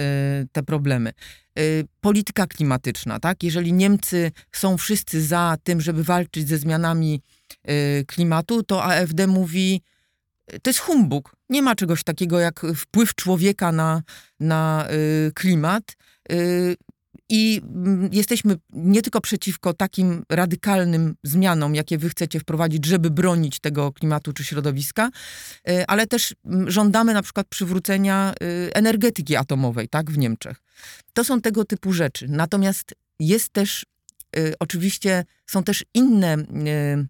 te 0.53 0.63
problemy. 0.63 1.13
Y, 1.59 1.85
Polityka 2.01 2.47
klimatyczna, 2.47 3.21
tak? 3.21 3.43
Jeżeli 3.43 3.73
Niemcy 3.73 4.33
są 4.53 4.77
wszyscy 4.77 5.23
za 5.23 5.57
tym, 5.63 5.81
żeby 5.81 6.05
walczyć 6.05 6.49
ze 6.49 6.59
zmianami 6.59 7.23
y, 7.71 8.05
klimatu, 8.07 8.63
to 8.63 8.85
AfD 8.85 9.27
mówi, 9.27 9.83
y, 10.55 10.61
to 10.61 10.71
jest 10.71 10.81
humbug. 10.81 11.37
Nie 11.51 11.63
ma 11.63 11.75
czegoś 11.75 12.05
takiego 12.05 12.41
jak 12.41 12.67
wpływ 12.77 13.15
człowieka 13.15 13.73
na, 13.73 14.03
na 14.41 14.89
klimat. 15.35 15.97
I 17.29 17.63
mm, 17.75 18.09
jesteśmy 18.13 18.57
nie 18.71 19.03
tylko 19.03 19.21
przeciwko 19.21 19.75
takim 19.75 20.23
radykalnym 20.29 21.15
zmianom, 21.23 21.75
jakie 21.75 21.99
wy 21.99 22.09
chcecie 22.09 22.41
wprowadzić, 22.41 22.87
żeby 22.87 23.11
bronić 23.11 23.61
tego 23.61 23.93
klimatu 23.93 24.33
czy 24.33 24.45
środowiska, 24.45 25.11
ale 25.89 26.07
też 26.07 26.35
mm, 26.45 26.71
żądamy 26.71 27.15
na 27.15 27.23
przykład 27.23 27.47
przywrócenia 27.49 28.35
energetyki 28.73 29.37
atomowej, 29.37 29.89
tak, 29.89 30.11
w 30.11 30.19
Niemczech. 30.19 30.68
To 31.13 31.25
są 31.25 31.41
tego 31.41 31.65
typu 31.65 31.93
rzeczy. 31.93 32.27
Natomiast 32.29 32.95
jest 33.21 33.53
też, 33.53 33.87
y, 34.37 34.55
oczywiście, 34.59 35.25
są 35.47 35.65
też 35.65 35.85
inne 35.95 36.37
y, 36.39 37.07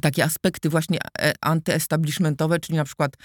takie 0.00 0.24
aspekty 0.24 0.68
właśnie 0.68 0.98
e, 1.18 1.32
antyestablishmentowe, 1.40 2.60
czyli 2.60 2.76
na 2.76 2.84
przykład 2.84 3.16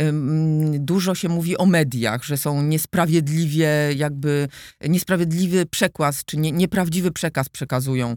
ym, 0.00 0.84
dużo 0.84 1.14
się 1.14 1.28
mówi 1.28 1.56
o 1.56 1.66
mediach, 1.66 2.24
że 2.24 2.36
są 2.36 2.62
niesprawiedliwie 2.62 3.68
jakby, 3.96 4.48
niesprawiedliwy 4.88 5.66
przekaz, 5.66 6.24
czy 6.24 6.36
nie, 6.36 6.52
nieprawdziwy 6.52 7.10
przekaz 7.10 7.48
przekazują 7.48 8.16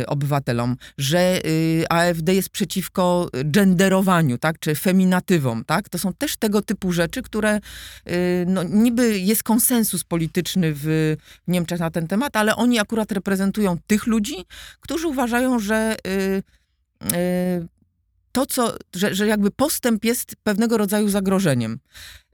y, 0.00 0.06
obywatelom, 0.06 0.76
że 0.98 1.46
y, 1.46 1.84
AfD 1.88 2.34
jest 2.34 2.50
przeciwko 2.50 3.28
genderowaniu, 3.44 4.38
tak, 4.38 4.58
czy 4.58 4.74
feminatywom, 4.74 5.64
tak, 5.64 5.88
to 5.88 5.98
są 5.98 6.12
też 6.12 6.36
tego 6.36 6.62
typu 6.62 6.92
rzeczy, 6.92 7.22
które 7.22 7.56
y, 7.56 8.44
no, 8.48 8.62
niby 8.62 9.18
jest 9.18 9.42
konsensus 9.42 10.04
polityczny 10.04 10.72
w 10.74 11.16
Niemczech 11.48 11.80
na 11.80 11.90
ten 11.90 12.08
temat, 12.08 12.36
ale 12.36 12.56
oni 12.56 12.78
akurat 12.78 13.12
reprezentują 13.12 13.76
tych 13.86 14.06
ludzi, 14.06 14.34
którzy 14.80 15.08
uważają, 15.08 15.58
że 15.58 15.96
to, 18.32 18.46
co, 18.46 18.76
że, 18.94 19.14
że 19.14 19.26
jakby 19.26 19.50
postęp 19.50 20.04
jest 20.04 20.36
pewnego 20.42 20.76
rodzaju 20.76 21.08
zagrożeniem. 21.08 21.78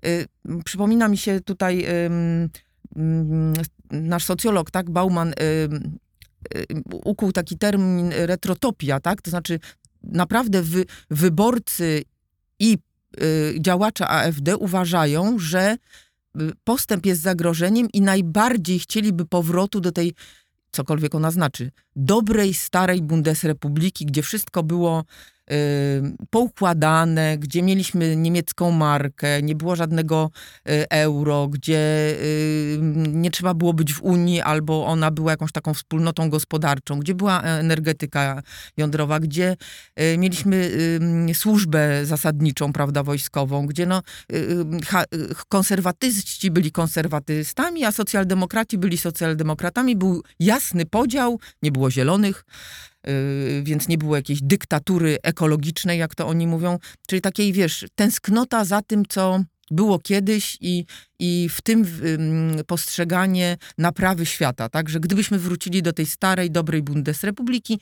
Y, 0.06 0.26
Przypomina 0.64 1.08
mi 1.08 1.16
się 1.16 1.40
tutaj 1.40 1.87
nasz 3.90 4.25
socjolog, 4.25 4.70
tak, 4.70 4.90
Bauman, 4.90 5.28
y, 5.28 5.34
ukuł 7.04 7.32
taki 7.32 7.58
termin 7.58 8.12
retrotopia, 8.12 9.00
tak? 9.00 9.22
To 9.22 9.30
znaczy 9.30 9.60
naprawdę 10.02 10.62
wy, 10.62 10.84
wyborcy 11.10 12.02
i 12.58 12.78
y, 13.22 13.54
działacze 13.60 14.08
AfD 14.08 14.56
uważają, 14.56 15.38
że 15.38 15.76
y, 16.40 16.52
postęp 16.64 17.06
jest 17.06 17.22
zagrożeniem 17.22 17.88
i 17.92 18.00
najbardziej 18.00 18.78
chcieliby 18.78 19.25
powrotu 19.25 19.80
do 19.80 19.92
tej, 19.92 20.14
cokolwiek 20.72 21.14
ona 21.14 21.30
znaczy, 21.30 21.70
dobrej, 21.96 22.54
starej 22.54 23.02
Bundesrepubliki, 23.02 24.06
gdzie 24.06 24.22
wszystko 24.22 24.62
było 24.62 25.04
poukładane, 26.31 27.38
gdzie 27.38 27.62
mieliśmy 27.62 28.17
niemiecką 28.17 28.71
markę, 28.71 29.43
nie 29.43 29.55
było 29.55 29.76
żadnego 29.76 30.31
y, 30.69 30.88
euro, 30.90 31.49
gdzie 31.49 31.78
y, 32.23 32.78
nie 33.09 33.31
trzeba 33.31 33.55
było 33.55 33.73
być 33.73 33.95
w 33.95 34.02
Unii, 34.02 34.40
albo 34.40 34.87
ona 34.87 35.11
była 35.11 35.31
jakąś 35.31 35.52
taką 35.52 35.75
wspólnotą 35.75 36.31
gospodarczą, 36.31 36.99
gdzie 36.99 37.14
była 37.14 37.43
energetyka 37.43 38.43
jądrowa, 38.76 39.21
gdzie 39.21 39.57
y, 40.00 40.19
mieliśmy 40.19 40.57
y, 41.31 41.35
służbę 41.35 42.07
zasadniczą, 42.07 42.73
prawda, 42.73 43.02
wojskową, 43.02 43.67
gdzie 43.67 43.87
no, 43.87 44.02
y, 44.33 44.37
y, 44.37 45.19
y, 45.19 45.35
konserwatyści 45.49 46.50
byli 46.50 46.73
konserwatystami, 46.73 47.85
a 47.85 47.93
socjaldemokraci 47.93 48.78
byli 48.78 48.99
socjaldemokratami. 48.99 49.97
Był 49.97 50.23
jasny 50.40 50.87
podział, 50.87 51.40
nie 51.62 51.73
było 51.73 51.90
zielonych, 51.90 52.45
y, 52.45 52.98
więc 53.62 53.88
nie 53.88 53.99
było 53.99 54.17
jakiejś 54.17 54.43
dyktatury 54.43 55.19
ekologicznej, 55.23 55.99
jak 55.99 56.15
to 56.15 56.27
oni 56.27 56.47
mówią. 56.47 56.79
Czyli 57.07 57.23
takiej, 57.23 57.53
wiesz, 57.53 57.87
tęsknota 57.95 58.65
za 58.65 58.83
tym, 58.83 59.03
co 59.09 59.41
było 59.71 59.99
kiedyś 59.99 60.59
i, 60.61 60.85
i 61.19 61.49
w 61.50 61.62
tym 61.62 61.87
ym, 62.05 62.65
postrzeganie 62.67 63.57
naprawy 63.79 64.27
świata, 64.27 64.69
tak? 64.69 64.88
Że 64.88 65.00
gdybyśmy 65.00 65.38
wrócili 65.38 65.83
do 65.83 65.93
tej 65.93 66.07
starej, 66.07 66.50
dobrej 66.50 66.83
Bundesrepubliki, 66.83 67.81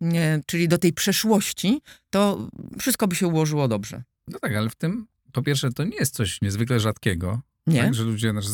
nie, 0.00 0.40
czyli 0.46 0.68
do 0.68 0.78
tej 0.78 0.92
przeszłości, 0.92 1.80
to 2.10 2.48
wszystko 2.78 3.08
by 3.08 3.16
się 3.16 3.26
ułożyło 3.26 3.68
dobrze. 3.68 4.02
No 4.28 4.38
tak, 4.38 4.56
ale 4.56 4.70
w 4.70 4.76
tym, 4.76 5.06
po 5.32 5.42
pierwsze, 5.42 5.72
to 5.72 5.84
nie 5.84 5.96
jest 5.96 6.14
coś 6.14 6.42
niezwykle 6.42 6.80
rzadkiego. 6.80 7.40
Nie? 7.66 7.82
Tak, 7.82 7.94
że 7.94 8.02
ludzie, 8.02 8.30
znaczy, 8.30 8.48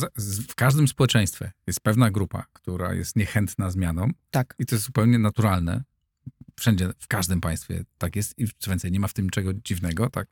w 0.49 0.55
każdym 0.55 0.88
społeczeństwie 0.88 1.52
jest 1.67 1.81
pewna 1.81 2.11
grupa, 2.11 2.45
która 2.52 2.95
jest 2.95 3.17
niechętna 3.17 3.71
zmianom 3.71 4.14
Tak. 4.31 4.55
i 4.59 4.67
to 4.67 4.75
jest 4.75 4.85
zupełnie 4.85 5.19
naturalne. 5.19 5.83
Wszędzie, 6.62 6.88
w 6.99 7.09
każdym 7.09 7.40
państwie 7.40 7.85
tak 7.99 8.16
jest 8.16 8.38
i 8.38 8.47
co 8.59 8.71
więcej, 8.71 8.92
nie 8.92 9.00
ma 9.00 9.09
w 9.09 9.12
tym 9.12 9.25
niczego 9.25 9.52
dziwnego, 9.54 10.11
tak? 10.11 10.28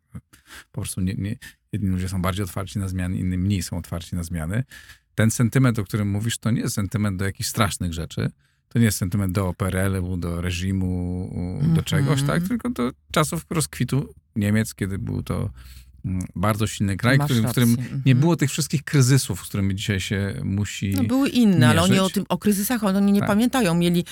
Po 0.73 0.81
prostu 0.81 1.01
nie, 1.01 1.15
nie, 1.15 1.37
jedni 1.73 1.89
ludzie 1.89 2.09
są 2.09 2.23
bardziej 2.23 2.45
otwarci 2.45 2.79
na 2.79 2.89
zmiany, 2.89 3.19
inni 3.19 3.39
mniej 3.39 3.63
są 3.63 3.79
otwarci 3.79 4.17
na 4.17 4.23
zmiany. 4.23 4.65
Ten 5.15 5.31
sentyment, 5.31 5.79
o 5.79 5.85
którym 5.85 6.11
mówisz, 6.11 6.39
to 6.39 6.51
nie 6.51 6.61
jest 6.61 6.75
sentyment 6.75 7.17
do 7.19 7.25
jakichś 7.25 7.49
strasznych 7.49 7.93
rzeczy. 7.93 8.31
To 8.69 8.79
nie 8.79 8.85
jest 8.85 8.99
sentyment 8.99 9.33
do 9.33 9.55
PRL-u, 9.55 10.17
do 10.17 10.41
reżimu, 10.41 11.31
do 11.61 11.67
Mhm. 11.67 11.85
czegoś, 11.85 12.23
tak? 12.23 12.49
Tylko 12.49 12.71
do 12.71 12.93
czasów 13.13 13.47
rozkwitu 13.51 14.15
Niemiec, 14.37 14.75
kiedy 14.75 14.99
był 14.99 15.23
to 15.23 15.37
mm, 15.37 15.51
bardzo 16.37 16.67
silny 16.67 16.97
kraj, 16.97 17.19
w 17.19 17.51
którym 17.51 17.71
nie 17.71 17.83
Mhm. 17.93 18.19
było 18.19 18.37
tych 18.37 18.51
wszystkich 18.51 18.85
kryzysów, 18.85 19.41
z 19.47 19.49
którymi 19.49 19.75
dzisiaj 19.75 20.01
się 20.01 20.35
musi... 20.45 20.91
No, 20.97 21.05
były 21.05 21.29
inne, 21.29 21.69
ale 21.69 21.83
oni 21.83 21.93
mierzyć. 21.93 22.07
o, 22.11 22.15
tym, 22.15 22.25
o 22.29 22.39
kryzysach 22.39 22.85
oni 22.85 23.13
nie 23.13 23.21
Tak. 23.21 23.29
pamiętają. 23.29 23.75
Mieli 23.75 24.05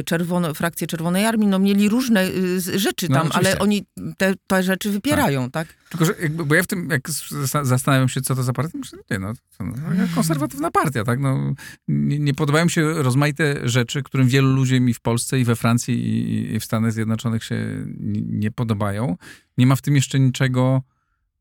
y, 0.00 0.04
czerwono, 0.04 0.54
frakcję 0.54 0.86
Czerwonej 0.86 1.24
Armii, 1.24 1.46
no 1.48 1.58
mieli 1.58 1.88
różne 1.88 2.28
y, 2.28 2.78
rzeczy 2.78 3.06
No, 3.08 3.14
tam, 3.16 3.26
ale 3.32 3.32
oczywiście. 3.32 3.58
oni 3.58 3.84
te, 4.16 4.34
te 4.46 4.62
rzeczy 4.62 4.90
wypierają, 4.90 5.50
tak? 5.50 5.68
Tylko, 5.90 6.04
że 6.04 6.14
jakby, 6.22 6.44
bo 6.44 6.54
ja 6.54 6.62
w 6.62 6.66
tym, 6.66 6.88
jak 6.90 7.08
zas- 7.10 7.64
zastanawiam 7.64 8.08
się, 8.08 8.20
co 8.20 8.34
to 8.34 8.42
za 8.42 8.52
partia, 8.52 8.78
myślę, 8.78 8.98
nie 9.10 9.18
no, 9.18 9.32
co, 9.34 9.64
no 9.64 9.74
konserwatywna 10.14 10.70
partia, 10.70 11.04
tak? 11.04 11.20
No, 11.20 11.54
nie, 11.88 12.18
nie 12.18 12.34
podobają 12.34 12.64
mi 12.64 12.70
się 12.70 12.92
rozmaite 13.02 13.68
rzeczy, 13.68 14.02
którym 14.02 14.28
wielu 14.28 14.48
ludziom 14.54 14.88
i 14.88 14.94
w 14.94 15.00
Polsce, 15.00 15.40
i 15.40 15.44
we 15.44 15.56
Francji, 15.56 15.94
i, 15.94 16.54
i 16.54 16.60
w 16.60 16.64
Stanach 16.64 16.92
Zjednoczonych 16.92 17.44
się 17.44 17.84
nie, 18.00 18.20
nie 18.20 18.50
podobają. 18.50 19.16
Nie 19.58 19.66
ma 19.66 19.76
w 19.76 19.82
tym 19.82 19.94
jeszcze 19.96 20.20
niczego 20.20 20.82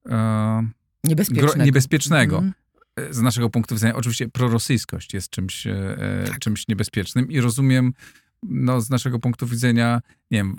e, 0.10 0.68
Niebezpiecznego. 1.04 1.54
gro, 1.54 1.66
niebezpiecznego. 1.66 2.44
E, 2.96 3.14
Z 3.14 3.22
naszego 3.22 3.50
punktu 3.50 3.76
widzenia, 3.76 3.96
oczywiście 3.96 4.30
prorosyjskość 4.30 5.14
jest 5.14 5.30
czymś, 5.30 5.68
e, 5.68 5.98
Tak. 6.28 6.40
czymś 6.40 6.68
niebezpiecznym 6.68 7.32
i 7.32 7.42
rozumiem, 7.42 7.94
no, 8.44 8.82
z 8.82 8.90
naszego 8.90 9.20
punktu 9.20 9.48
widzenia, 9.48 10.02
nie 10.32 10.38
wiem, 10.38 10.56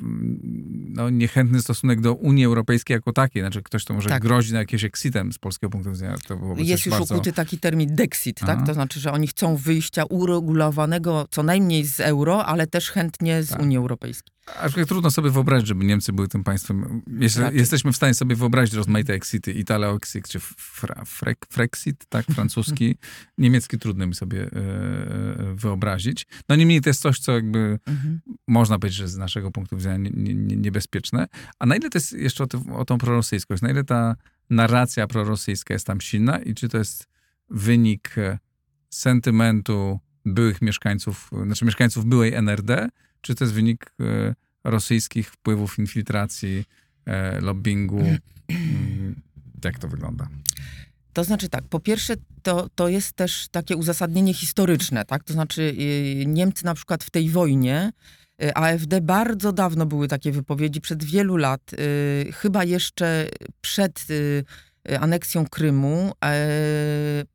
no, 0.95 1.11
niechętny 1.11 1.63
stosunek 1.63 2.01
do 2.01 2.15
Unii 2.15 2.45
Europejskiej 2.45 2.95
jako 2.95 3.13
takiej. 3.13 3.43
Znaczy, 3.43 3.63
ktoś 3.63 3.85
to 3.85 3.95
może 3.95 4.09
Tak. 4.09 4.23
grozi 4.23 4.53
na 4.53 4.59
jakieś 4.59 4.85
exitem 4.85 5.33
z 5.33 5.39
polskiego 5.39 5.71
punktu 5.71 5.91
widzenia. 5.91 6.15
Jest 6.57 6.87
już 6.87 6.95
bardzo... 6.99 7.15
ukuty 7.15 7.33
taki 7.33 7.59
termin 7.59 7.95
Dexit, 7.95 8.41
tak? 8.41 8.67
To 8.67 8.75
znaczy, 8.75 9.01
że 9.01 9.13
oni 9.13 9.27
chcą 9.27 9.57
wyjścia 9.57 10.05
uregulowanego 10.05 11.27
co 11.31 11.43
najmniej 11.43 11.85
z 11.85 12.01
euro, 12.01 12.47
ale 12.47 12.67
też 12.67 12.91
chętnie 12.91 13.43
z 13.43 13.49
Tak. 13.49 13.63
Unii 13.63 13.77
Europejskiej. 13.77 14.33
Aczkolwiek 14.61 14.89
trudno 14.89 15.11
sobie 15.11 15.31
wyobrazić, 15.31 15.69
żeby 15.69 15.85
Niemcy 15.85 16.13
były 16.13 16.29
tym 16.29 16.45
państwem. 16.45 17.03
Jeśli, 17.21 17.43
jesteśmy 17.53 17.93
w 17.93 17.97
stanie 17.97 18.15
sobie 18.15 18.37
wyobrazić 18.37 18.75
rozmaite 18.75 19.15
exity, 19.15 19.53
Italio 19.53 19.97
exit, 19.97 20.29
czy 20.29 20.41
fra, 20.57 21.03
frek, 21.07 21.47
Frexit, 21.51 22.05
tak, 22.09 22.27
francuski. 22.35 22.97
Niemiecki 23.39 23.79
trudno 23.79 24.07
mi 24.07 24.15
sobie 24.15 24.43
e, 24.43 24.47
e, 24.47 25.55
wyobrazić. 25.55 26.27
No 26.49 26.57
niemniej 26.57 26.81
to 26.81 26.91
jest 26.91 27.01
coś, 27.01 27.19
co 27.19 27.33
jakby 27.33 27.79
Mhm. 27.87 28.21
można 28.49 28.79
powiedzieć, 28.79 28.99
że 28.99 29.09
z 29.09 29.17
naszego 29.17 29.51
punktu 29.59 29.77
widzenia 29.77 29.97
nie, 29.97 30.11
nie, 30.11 30.35
nie, 30.35 30.57
niebezpieczne. 30.57 31.27
A 31.59 31.67
na 31.67 31.77
ile 31.77 31.91
to 31.91 31.99
jest 31.99 32.13
jeszcze 32.13 32.45
o, 32.45 32.47
tym, 32.47 32.73
o 32.73 32.85
tą 32.85 32.99
prorosyjskość, 32.99 33.63
na 33.63 33.71
ile 33.71 33.85
ta 33.85 34.17
narracja 34.51 35.07
prorosyjska 35.07 35.75
jest 35.75 35.87
tam 35.87 36.01
silna 36.01 36.39
i 36.39 36.55
czy 36.55 36.69
to 36.69 36.79
jest 36.79 37.07
wynik 37.51 38.19
e, 38.19 38.39
sentymentu 38.91 40.01
byłych 40.25 40.63
mieszkańców, 40.63 41.31
znaczy 41.45 41.65
mieszkańców 41.65 42.07
byłej 42.07 42.35
NRD, 42.35 42.89
czy 43.21 43.35
to 43.35 43.45
jest 43.45 43.55
wynik 43.55 43.93
e, 44.01 44.35
rosyjskich 44.65 45.31
wpływów, 45.31 45.79
infiltracji, 45.79 46.65
e, 47.07 47.41
lobbingu? 47.41 48.01
Mm, 48.49 49.15
Jak 49.65 49.79
to 49.79 49.89
wygląda? 49.89 50.29
To 51.13 51.25
znaczy 51.25 51.49
tak, 51.49 51.65
po 51.65 51.81
pierwsze 51.81 52.15
to, 52.43 52.69
to 52.75 52.89
jest 52.89 53.13
też 53.13 53.49
takie 53.51 53.77
uzasadnienie 53.77 54.35
historyczne, 54.35 55.05
tak? 55.05 55.25
To 55.25 55.33
znaczy 55.33 55.63
y, 55.63 56.27
Niemcy 56.27 56.65
na 56.65 56.75
przykład 56.75 57.05
w 57.05 57.11
tej 57.11 57.31
wojnie, 57.31 57.93
AfD 58.55 59.01
bardzo 59.01 59.53
dawno 59.53 59.87
były 59.87 60.09
takie 60.09 60.33
wypowiedzi, 60.33 60.81
przed 60.81 61.05
wielu 61.05 61.37
lat, 61.37 61.73
y, 61.73 62.33
chyba 62.33 62.65
jeszcze 62.65 63.29
przed 63.61 64.07
y, 64.11 64.45
y, 64.91 64.99
aneksją 64.99 65.47
Krymu, 65.47 66.13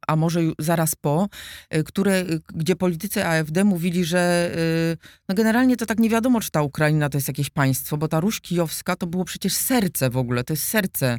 a 0.07 0.15
może 0.15 0.41
zaraz 0.60 0.95
po, 0.95 1.27
y, 1.75 1.83
które, 1.83 2.22
y, 2.22 2.39
gdzie 2.53 2.75
politycy 2.75 3.25
AfD 3.25 3.63
mówili, 3.63 4.05
że 4.05 4.51
y, 4.93 4.98
no 5.29 5.36
generalnie 5.36 5.77
to 5.77 5.86
tak 5.86 6.00
nie 6.00 6.10
wiadomo, 6.10 6.41
czy 6.41 6.51
ta 6.51 6.62
Ukraina 6.62 7.10
to 7.10 7.17
jest 7.17 7.27
jakieś 7.27 7.50
państwo, 7.50 7.98
bo 7.98 8.07
ta 8.07 8.19
Ruś 8.19 8.41
Kijowska 8.41 8.95
to 8.95 9.07
było 9.07 9.25
przecież 9.25 9.53
serce 9.53 10.10
w 10.10 10.17
ogóle, 10.17 10.43
to 10.43 10.53
jest 10.53 10.63
serce 10.63 11.17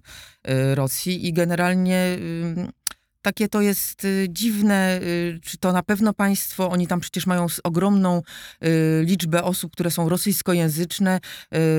y, 0.48 0.74
Rosji 0.74 1.28
i 1.28 1.32
generalnie 1.32 2.16
y, 2.18 2.68
takie 3.24 3.48
to 3.48 3.60
jest 3.60 4.04
y, 4.04 4.26
dziwne, 4.30 5.00
y, 5.02 5.40
czy 5.42 5.58
to 5.58 5.72
na 5.72 5.82
pewno 5.82 6.14
państwo, 6.14 6.70
oni 6.70 6.86
tam 6.86 7.00
przecież 7.00 7.26
mają 7.26 7.46
ogromną 7.64 8.22
y, 8.64 9.04
liczbę 9.04 9.44
osób, 9.44 9.72
które 9.72 9.90
są 9.90 10.08
rosyjskojęzyczne, 10.08 11.20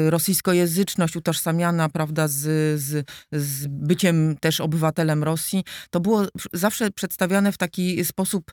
rosyjskojęzyczność 0.09 1.15
utożsamiana, 1.15 1.89
prawda, 1.89 2.27
z, 2.27 2.41
z, 2.81 3.07
z 3.31 3.67
byciem 3.67 4.35
też 4.39 4.61
obywatelem 4.61 5.23
Rosji, 5.23 5.63
to 5.89 5.99
było 5.99 6.25
zawsze 6.53 6.91
przedstawiane 6.91 7.51
w 7.51 7.57
taki 7.57 8.05
sposób 8.05 8.51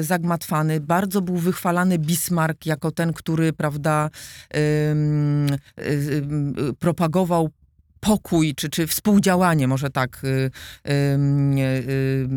zagmatwany. 0.00 0.80
Bardzo 0.80 1.22
był 1.22 1.36
wychwalany 1.36 1.98
Bismarck 1.98 2.66
jako 2.66 2.90
ten, 2.90 3.12
który, 3.12 3.52
prawda, 3.52 4.10
propagował 6.78 7.50
pokój, 8.00 8.54
czy, 8.54 8.68
czy 8.68 8.86
współdziałanie, 8.86 9.68
może 9.68 9.90
tak, 9.90 10.24
y, 10.24 10.28
y, 10.28 10.90
y, 11.60 12.28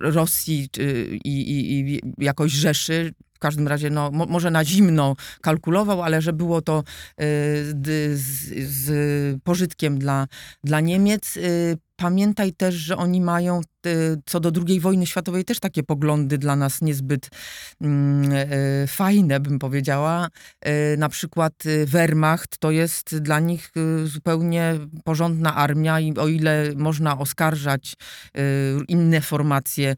Rosji 0.00 0.68
i, 1.12 1.20
i, 1.24 2.00
jakoś 2.18 2.52
Rzeszy. 2.52 3.14
W 3.34 3.38
każdym 3.42 3.68
razie, 3.68 3.90
no, 3.90 4.10
mo, 4.10 4.26
może 4.26 4.50
na 4.50 4.64
zimno 4.64 5.16
kalkulował, 5.40 6.02
ale 6.02 6.22
że 6.22 6.32
było 6.32 6.62
to 6.62 6.78
y, 6.78 6.84
z, 8.14 8.18
z 8.68 9.42
pożytkiem 9.42 9.98
dla, 9.98 10.26
dla 10.64 10.80
Niemiec. 10.80 11.36
Y, 11.36 11.78
Pamiętaj 11.96 12.52
też, 12.52 12.74
że 12.74 12.96
oni 12.96 13.20
mają 13.20 13.60
y, 13.86 14.16
co 14.26 14.40
do 14.40 14.52
II 14.68 14.80
wojny 14.80 15.06
światowej 15.06 15.44
też 15.44 15.60
takie 15.60 15.82
poglądy 15.82 16.38
dla 16.38 16.56
nas 16.56 16.82
niezbyt 16.82 17.28
mm, 17.80 18.32
y, 18.32 18.86
fajne, 18.88 19.40
bym 19.40 19.58
powiedziała. 19.58 20.28
Y, 20.66 20.96
Na 20.98 21.08
przykład 21.08 21.66
y, 21.66 21.86
Wehrmacht 21.86 22.58
to 22.58 22.70
jest 22.70 23.18
dla 23.18 23.40
nich 23.40 23.70
y, 23.76 24.06
zupełnie 24.06 24.74
porządna 25.04 25.54
armia 25.54 26.00
i 26.00 26.14
o 26.16 26.28
ile 26.28 26.72
można 26.76 27.18
oskarżać 27.18 27.94
inne 28.88 29.20
formacje 29.20 29.96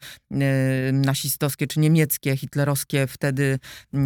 nasistowskie 0.93 1.67
czy 1.67 1.81
niemieckie, 1.81 2.37
hitlerowskie 2.37 3.07
wtedy 3.07 3.59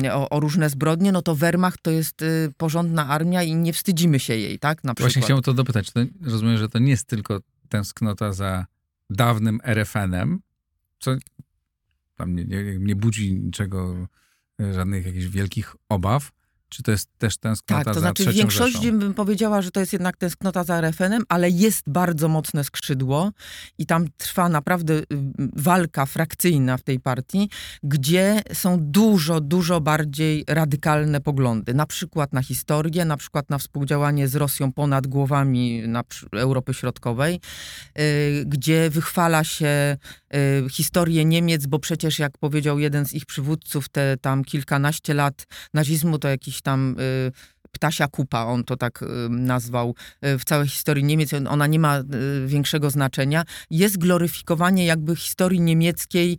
y, 0.05 0.13
o, 0.13 0.29
o 0.29 0.41
różne 0.41 0.71
zbrodnie, 0.71 1.13
no 1.13 1.23
to 1.23 1.35
Wehrmacht 1.35 1.83
to 1.83 1.91
jest 1.91 2.25
porządna 2.57 3.09
armia 3.09 3.43
i 3.43 3.55
nie 3.55 3.73
wstydzimy 3.73 4.21
się 4.21 4.37
jej, 4.37 4.59
tak? 4.59 4.85
Na 4.85 4.95
przykład. 4.95 5.13
Właśnie 5.13 5.23
chciałem 5.23 5.43
to 5.43 5.55
dopytać. 5.55 5.91
To 5.91 6.01
rozumiem, 6.23 6.59
że 6.59 6.69
to 6.69 6.79
nie 6.79 6.91
jest 6.91 7.07
tylko 7.07 7.41
tęsknota 7.69 8.33
za 8.33 8.67
dawnym 9.11 9.61
RFN-em, 9.65 10.41
co 10.99 11.17
tam 12.17 12.35
nie, 12.35 12.45
nie, 12.45 12.79
nie 12.79 12.97
budzi 12.97 13.35
niczego, 13.35 14.09
e, 14.61 14.75
żadnych 14.75 15.07
jakichś 15.07 15.27
wielkich 15.27 15.77
obaw, 15.89 16.33
Czy 16.69 16.83
to 16.83 16.91
jest 16.91 17.09
też 17.19 17.37
tęsknota 17.37 17.85
Tak, 17.85 17.95
to 17.95 18.01
za 18.01 18.01
znaczy 18.01 18.25
w 18.25 18.35
większości 18.35 18.83
Rzeszą? 18.83 18.99
bym 18.99 19.15
powiedziała, 19.15 19.63
że 19.63 19.71
to 19.71 19.81
jest 19.81 19.93
jednak 19.93 20.17
tęsknota 20.17 20.65
za 20.65 20.81
RFN-em, 20.81 21.23
ale 21.29 21.51
jest 21.51 21.83
bardzo 21.87 22.29
mocne 22.29 22.65
skrzydło 22.65 23.33
i 23.79 23.87
tam 23.87 24.07
trwa 24.17 24.49
naprawdę 24.49 24.95
y, 24.95 25.05
walka 25.57 26.07
frakcyjna 26.07 26.77
w 26.77 26.83
tej 26.83 27.01
partii, 27.01 27.51
gdzie 27.83 28.43
są 28.53 28.77
dużo, 28.81 29.41
dużo 29.41 29.81
bardziej 29.81 30.45
radykalne 30.49 31.21
poglądy. 31.21 31.75
Na 31.75 31.87
przykład 31.87 32.33
na 32.33 32.43
historię, 32.43 33.05
na 33.05 33.17
przykład 33.17 33.51
na 33.51 33.59
współdziałanie 33.59 34.29
z 34.29 34.37
Rosją 34.37 34.73
ponad 34.73 35.07
głowami 35.07 35.83
Europy 36.33 36.75
Środkowej, 36.75 37.41
y, 37.99 38.45
gdzie 38.47 38.91
wychwala 38.91 39.45
się 39.45 39.97
y, 40.67 40.71
historię 40.71 41.25
Niemiec, 41.25 41.67
bo 41.67 41.79
przecież 41.79 42.19
jak 42.19 42.39
powiedział 42.39 42.79
jeden 42.79 43.07
z 43.07 43.13
ich 43.13 43.27
przywódców, 43.27 43.89
te 43.89 44.17
tam 44.21 44.45
kilkanaście 44.45 45.15
lat 45.15 45.47
nazizmu 45.75 46.19
to 46.19 46.29
jakiś 46.29 46.58
tam 46.63 46.97
y, 47.01 47.33
ptasia 47.73 48.09
kupa, 48.09 48.45
on 48.45 48.65
to 48.65 48.77
tak 48.77 49.03
y, 49.03 49.07
nazwał 49.29 49.95
y, 50.25 50.39
w 50.39 50.45
całej 50.45 50.69
historii 50.69 51.05
Niemiec. 51.05 51.31
Ona 51.49 51.67
nie 51.67 51.79
ma 51.79 52.03
większego 52.47 52.91
znaczenia. 52.91 53.45
Jest 53.71 53.99
gloryfikowanie 53.99 54.87
jakby 54.87 55.17
historii 55.17 55.61
niemieckiej, 55.61 56.39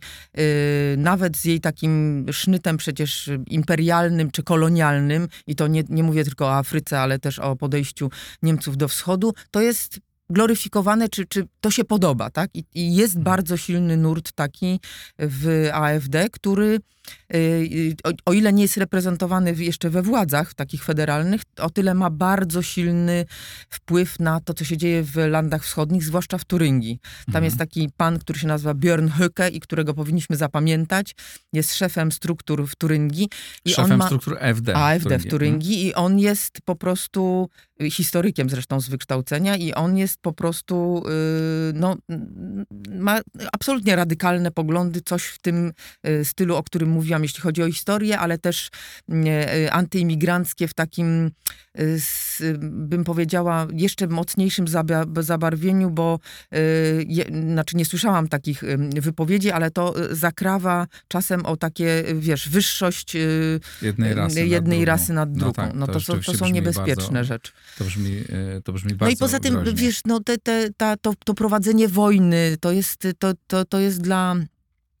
nawet 0.96 1.36
z 1.36 1.44
jej 1.44 1.60
takim 1.60 2.26
sznytem 2.32 2.76
przecież 2.76 3.30
imperialnym 3.46 4.30
czy 4.30 4.42
kolonialnym, 4.42 5.28
i 5.46 5.56
to 5.56 5.68
nie, 5.68 5.84
nie 5.88 6.02
mówię 6.02 6.24
tylko 6.24 6.44
o 6.46 6.56
Afryce, 6.56 7.00
ale 7.00 7.18
też 7.18 7.38
o 7.38 7.56
podejściu 7.56 8.10
Niemców 8.42 8.76
do 8.76 8.88
wschodu, 8.88 9.34
to 9.50 9.60
jest 9.60 10.00
gloryfikowane, 10.30 11.08
czy, 11.08 11.26
czy 11.26 11.46
to 11.60 11.70
się 11.70 11.84
podoba, 11.84 12.30
tak? 12.30 12.50
I, 12.54 12.64
I 12.74 12.94
jest 12.94 13.18
bardzo 13.18 13.56
silny 13.56 13.96
nurt 13.96 14.32
taki 14.32 14.80
w 15.18 15.68
AfD, 15.72 16.28
który 16.32 16.80
y, 17.34 17.94
o, 18.04 18.10
o 18.24 18.32
ile 18.32 18.52
nie 18.52 18.62
jest 18.62 18.76
reprezentowany 18.76 19.54
w- 19.54 19.60
jeszcze 19.60 19.90
we 19.90 20.02
władzach 20.02 20.54
takich 20.54 20.84
federalnych, 20.84 21.42
o 21.58 21.70
tyle 21.70 21.94
ma 21.94 22.10
bardzo 22.10 22.62
silny 22.62 23.26
wpływ 23.70 24.18
na 24.20 24.40
to, 24.40 24.54
co 24.54 24.64
się 24.64 24.76
dzieje 24.76 25.02
w 25.02 25.16
landach 25.16 25.64
wschodnich, 25.64 26.04
zwłaszcza 26.04 26.38
w 26.38 26.44
Turyngii. 26.44 26.98
Tam 27.02 27.24
Mhm. 27.28 27.44
jest 27.44 27.56
taki 27.58 27.88
pan, 27.96 28.18
który 28.18 28.38
się 28.38 28.46
nazywa 28.46 28.74
Björn 28.74 29.08
Höcke 29.08 29.50
i 29.52 29.60
którego 29.60 29.94
powinniśmy 29.94 30.36
zapamiętać. 30.36 31.14
Jest 31.52 31.74
szefem 31.74 32.12
struktur 32.12 32.68
w 32.68 32.76
Turyngii. 32.76 33.28
I 33.64 33.70
Szefem 33.70 33.92
on 33.92 33.98
ma... 33.98 34.06
struktur 34.06 34.38
AfD. 34.40 34.76
AfD 34.76 34.98
w 34.98 35.08
Turyngii. 35.08 35.30
Turyngii 35.30 35.86
i 35.86 35.94
on 35.94 36.18
jest 36.18 36.58
po 36.64 36.76
prostu 36.76 37.48
y, 37.82 37.90
historykiem 37.90 38.50
zresztą 38.50 38.80
z 38.80 38.88
wykształcenia 38.88 39.56
i 39.56 39.72
on 39.74 39.96
jest 39.96 40.16
po 40.22 40.32
prostu, 40.32 41.02
y, 41.08 41.72
no, 41.74 41.96
mm, 42.08 42.66
ma 42.90 43.20
absolutnie 43.52 43.96
radykalne 43.96 44.50
poglądy, 44.50 45.00
coś 45.00 45.24
w 45.24 45.38
tym 45.38 45.72
y, 46.06 46.24
stylu, 46.24 46.56
o 46.56 46.62
którym 46.62 46.88
mówiłam, 46.90 47.22
jeśli 47.22 47.40
chodzi 47.40 47.62
o 47.62 47.66
historię, 47.66 48.18
ale 48.18 48.38
też 48.38 48.70
nie, 49.08 49.54
y, 49.54 49.72
antyimigranckie 49.72 50.68
w 50.68 50.74
takim, 50.74 51.30
bym 52.60 53.04
powiedziała, 53.04 53.66
jeszcze 53.72 54.06
mocniejszym 54.06 54.66
zaba- 54.66 55.22
zabarwieniu, 55.22 55.90
bo 55.90 56.18
znaczy 57.52 57.76
nie 57.76 57.84
słyszałam 57.84 58.28
takich 58.28 58.62
wypowiedzi, 59.00 59.50
ale 59.50 59.70
to 59.70 59.94
zakrawa 60.10 60.86
czasem 61.08 61.46
o 61.46 61.56
takie, 61.56 62.04
wiesz, 62.14 62.48
wyższość 62.48 63.16
Jednej 63.82 64.14
rasy. 64.14 64.40
nad 64.40 64.48
jednej 64.50 64.78
drugą. 64.78 64.92
rasy 64.92 65.12
nad 65.12 65.32
drugą. 65.32 65.52
tak, 65.52 65.74
No, 65.74 65.86
to, 65.86 65.92
są, 65.92 66.12
to 66.12 66.16
rzeczywiście 66.22 66.46
są 66.46 66.52
niebezpieczne 66.52 67.04
bardzo, 67.14 67.24
rzeczy. 67.24 67.52
To 67.78 67.84
brzmi, 67.84 68.16
e, 68.56 68.60
to 68.64 68.72
brzmi 68.72 68.94
bardzo 68.94 69.04
No 69.04 69.10
i 69.10 69.16
poza 69.16 69.40
tym, 69.40 69.54
groźnie. 69.54 69.72
wiesz, 69.74 70.00
no 70.10 70.20
te, 70.20 70.38
te, 70.38 70.70
ta, 70.76 70.96
to, 70.96 71.14
to 71.24 71.34
prowadzenie 71.34 71.88
wojny, 71.88 72.56
to 72.60 72.72
jest, 72.72 73.08
to, 73.18 73.32
to, 73.46 73.64
to 73.64 73.78
jest 73.78 74.00
dla... 74.02 74.34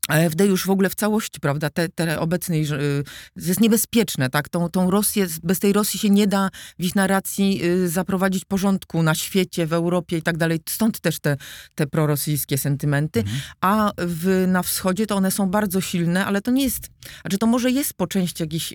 AfD 0.08 0.46
już 0.46 0.66
w 0.66 0.70
ogóle 0.70 0.90
w 0.90 0.94
całości, 0.94 1.40
prawda, 1.40 1.70
te, 1.70 1.88
te 1.88 2.22
y, 2.22 3.04
jest 3.36 3.60
niebezpieczne, 3.60 4.30
tak, 4.30 4.48
tą, 4.48 4.68
tą 4.68 4.90
Rosję, 4.90 5.26
bez 5.42 5.58
tej 5.58 5.72
Rosji 5.72 6.00
się 6.00 6.10
nie 6.10 6.26
da 6.26 6.50
w 6.78 6.84
ich 6.84 6.94
narracji 6.94 7.64
y, 7.64 7.88
zaprowadzić 7.88 8.44
porządku 8.44 9.02
na 9.02 9.14
świecie, 9.14 9.66
w 9.66 9.72
Europie 9.72 10.18
i 10.18 10.22
tak 10.22 10.36
dalej, 10.36 10.60
stąd 10.68 11.00
też 11.00 11.18
te, 11.18 11.36
te 11.74 11.86
prorosyjskie 11.86 12.58
sentymenty, 12.58 13.20
Mhm. 13.20 13.40
a 13.60 13.92
w, 13.98 14.44
na 14.48 14.62
wschodzie 14.62 15.06
to 15.06 15.16
one 15.16 15.30
są 15.30 15.50
bardzo 15.50 15.80
silne, 15.80 16.26
ale 16.26 16.42
to 16.42 16.50
nie 16.50 16.64
jest, 16.64 16.90
znaczy 17.20 17.38
to 17.38 17.46
może 17.46 17.70
jest 17.70 17.94
po 17.94 18.06
części 18.06 18.42
jakiś 18.42 18.74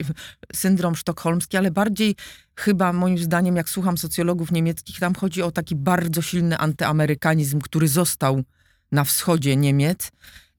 syndrom 0.56 0.96
sztokholmski, 0.96 1.58
ale 1.58 1.72
bardziej 1.72 2.16
chyba 2.56 2.94
moim 2.94 3.18
zdaniem, 3.18 3.56
jak 3.56 3.70
słucham 3.70 3.98
socjologów 3.98 4.52
niemieckich, 4.52 5.00
tam 5.00 5.16
chodzi 5.16 5.42
o 5.42 5.52
taki 5.52 5.76
bardzo 5.76 6.22
silny 6.22 6.58
antyamerykanizm, 6.58 7.62
który 7.62 7.88
został 7.88 8.44
na 8.92 9.04
wschodzie 9.04 9.56
Niemiec. 9.56 10.12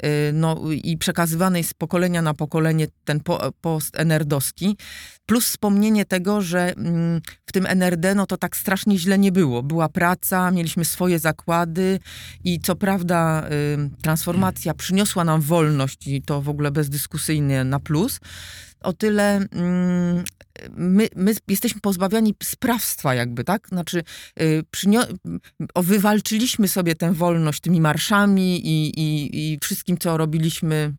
Y, 0.04 0.32
No, 0.32 0.60
i 0.70 0.96
przekazywany 0.96 1.58
jest 1.58 1.70
z 1.70 1.74
pokolenia 1.74 2.22
na 2.22 2.34
pokolenie 2.34 2.86
ten 3.04 3.20
po, 3.20 3.52
post-NRD-owski, 3.60 4.76
plus 5.26 5.46
wspomnienie 5.46 6.04
tego, 6.04 6.42
że 6.42 6.74
mm, 6.76 7.20
w 7.46 7.52
tym 7.52 7.66
NRD 7.66 8.14
no 8.14 8.26
to 8.26 8.36
tak 8.36 8.56
strasznie 8.56 8.98
źle 8.98 9.18
nie 9.18 9.32
było. 9.32 9.62
Była 9.62 9.88
praca, 9.88 10.50
mieliśmy 10.50 10.84
swoje 10.84 11.18
zakłady 11.18 11.98
i 12.44 12.60
co 12.60 12.76
prawda 12.76 13.48
y, 13.48 14.02
transformacja 14.02 14.74
przyniosła 14.74 15.24
nam 15.24 15.40
wolność 15.40 16.06
i 16.06 16.22
to 16.22 16.42
w 16.42 16.48
ogóle 16.48 16.70
bezdyskusyjnie 16.70 17.64
na 17.64 17.80
plus, 17.80 18.20
o 18.80 18.92
tyle 18.92 19.36
mm, 19.52 20.24
my, 20.76 21.08
my 21.16 21.34
jesteśmy 21.48 21.80
pozbawiani 21.80 22.34
sprawstwa 22.42 23.14
jakby, 23.14 23.44
tak? 23.44 23.68
Znaczy 23.68 24.02
y, 24.40 24.62
przynio- 24.76 25.14
o, 25.74 25.82
wywalczyliśmy 25.82 26.68
sobie 26.68 26.94
tę 26.94 27.12
wolność 27.12 27.60
tymi 27.60 27.80
marszami 27.80 28.66
i, 28.66 29.00
i, 29.00 29.52
i 29.52 29.58
wszystkim, 29.62 29.98
co 29.98 30.16
robiliśmy, 30.16 30.94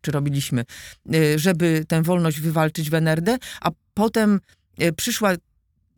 czy 0.00 0.10
robiliśmy, 0.10 0.64
y, 1.14 1.38
żeby 1.38 1.84
tę 1.88 2.02
wolność 2.02 2.40
wywalczyć 2.40 2.90
w 2.90 2.94
NRD, 2.94 3.38
a 3.60 3.70
potem 3.94 4.40
y, 4.82 4.92
przyszła 4.92 5.32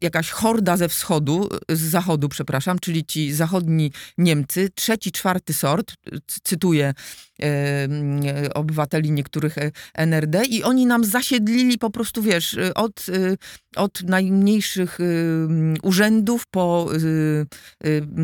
jakaś 0.01 0.31
horda 0.31 0.77
ze 0.77 0.89
wschodu, 0.89 1.49
z 1.69 1.81
zachodu, 1.81 2.29
przepraszam, 2.29 2.79
czyli 2.79 3.05
ci 3.05 3.33
zachodni 3.33 3.93
Niemcy, 4.19 4.71
trzeci, 4.75 5.13
czwarty 5.13 5.53
sort, 5.53 5.95
cytuję 6.43 6.95
e, 7.43 8.55
obywateli 8.55 9.11
niektórych 9.11 9.59
e, 9.59 9.71
NRD 9.95 10.45
i 10.45 10.63
oni 10.63 10.87
nam 10.87 11.05
zasiedlili 11.05 11.79
po 11.79 11.91
prostu, 11.91 12.23
wiesz, 12.23 12.57
od, 12.75 13.07
e, 13.09 13.37
od 13.77 14.03
najmniejszych 14.03 14.99
e, 15.01 15.05
urzędów 15.83 16.47
po 16.51 16.91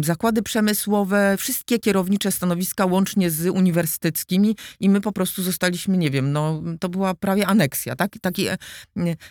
zakłady 0.04 0.42
przemysłowe, 0.42 1.36
wszystkie 1.38 1.78
kierownicze 1.78 2.32
stanowiska 2.32 2.86
łącznie 2.86 3.30
z 3.30 3.46
uniwersyteckimi 3.46 4.56
i 4.80 4.90
my 4.90 5.00
po 5.00 5.12
prostu 5.12 5.42
zostaliśmy, 5.42 5.96
nie 5.96 6.10
wiem, 6.10 6.32
no 6.32 6.62
to 6.80 6.88
była 6.88 7.14
prawie 7.14 7.46
aneksja, 7.46 7.96
tak? 7.96 8.12
Taki 8.20 8.46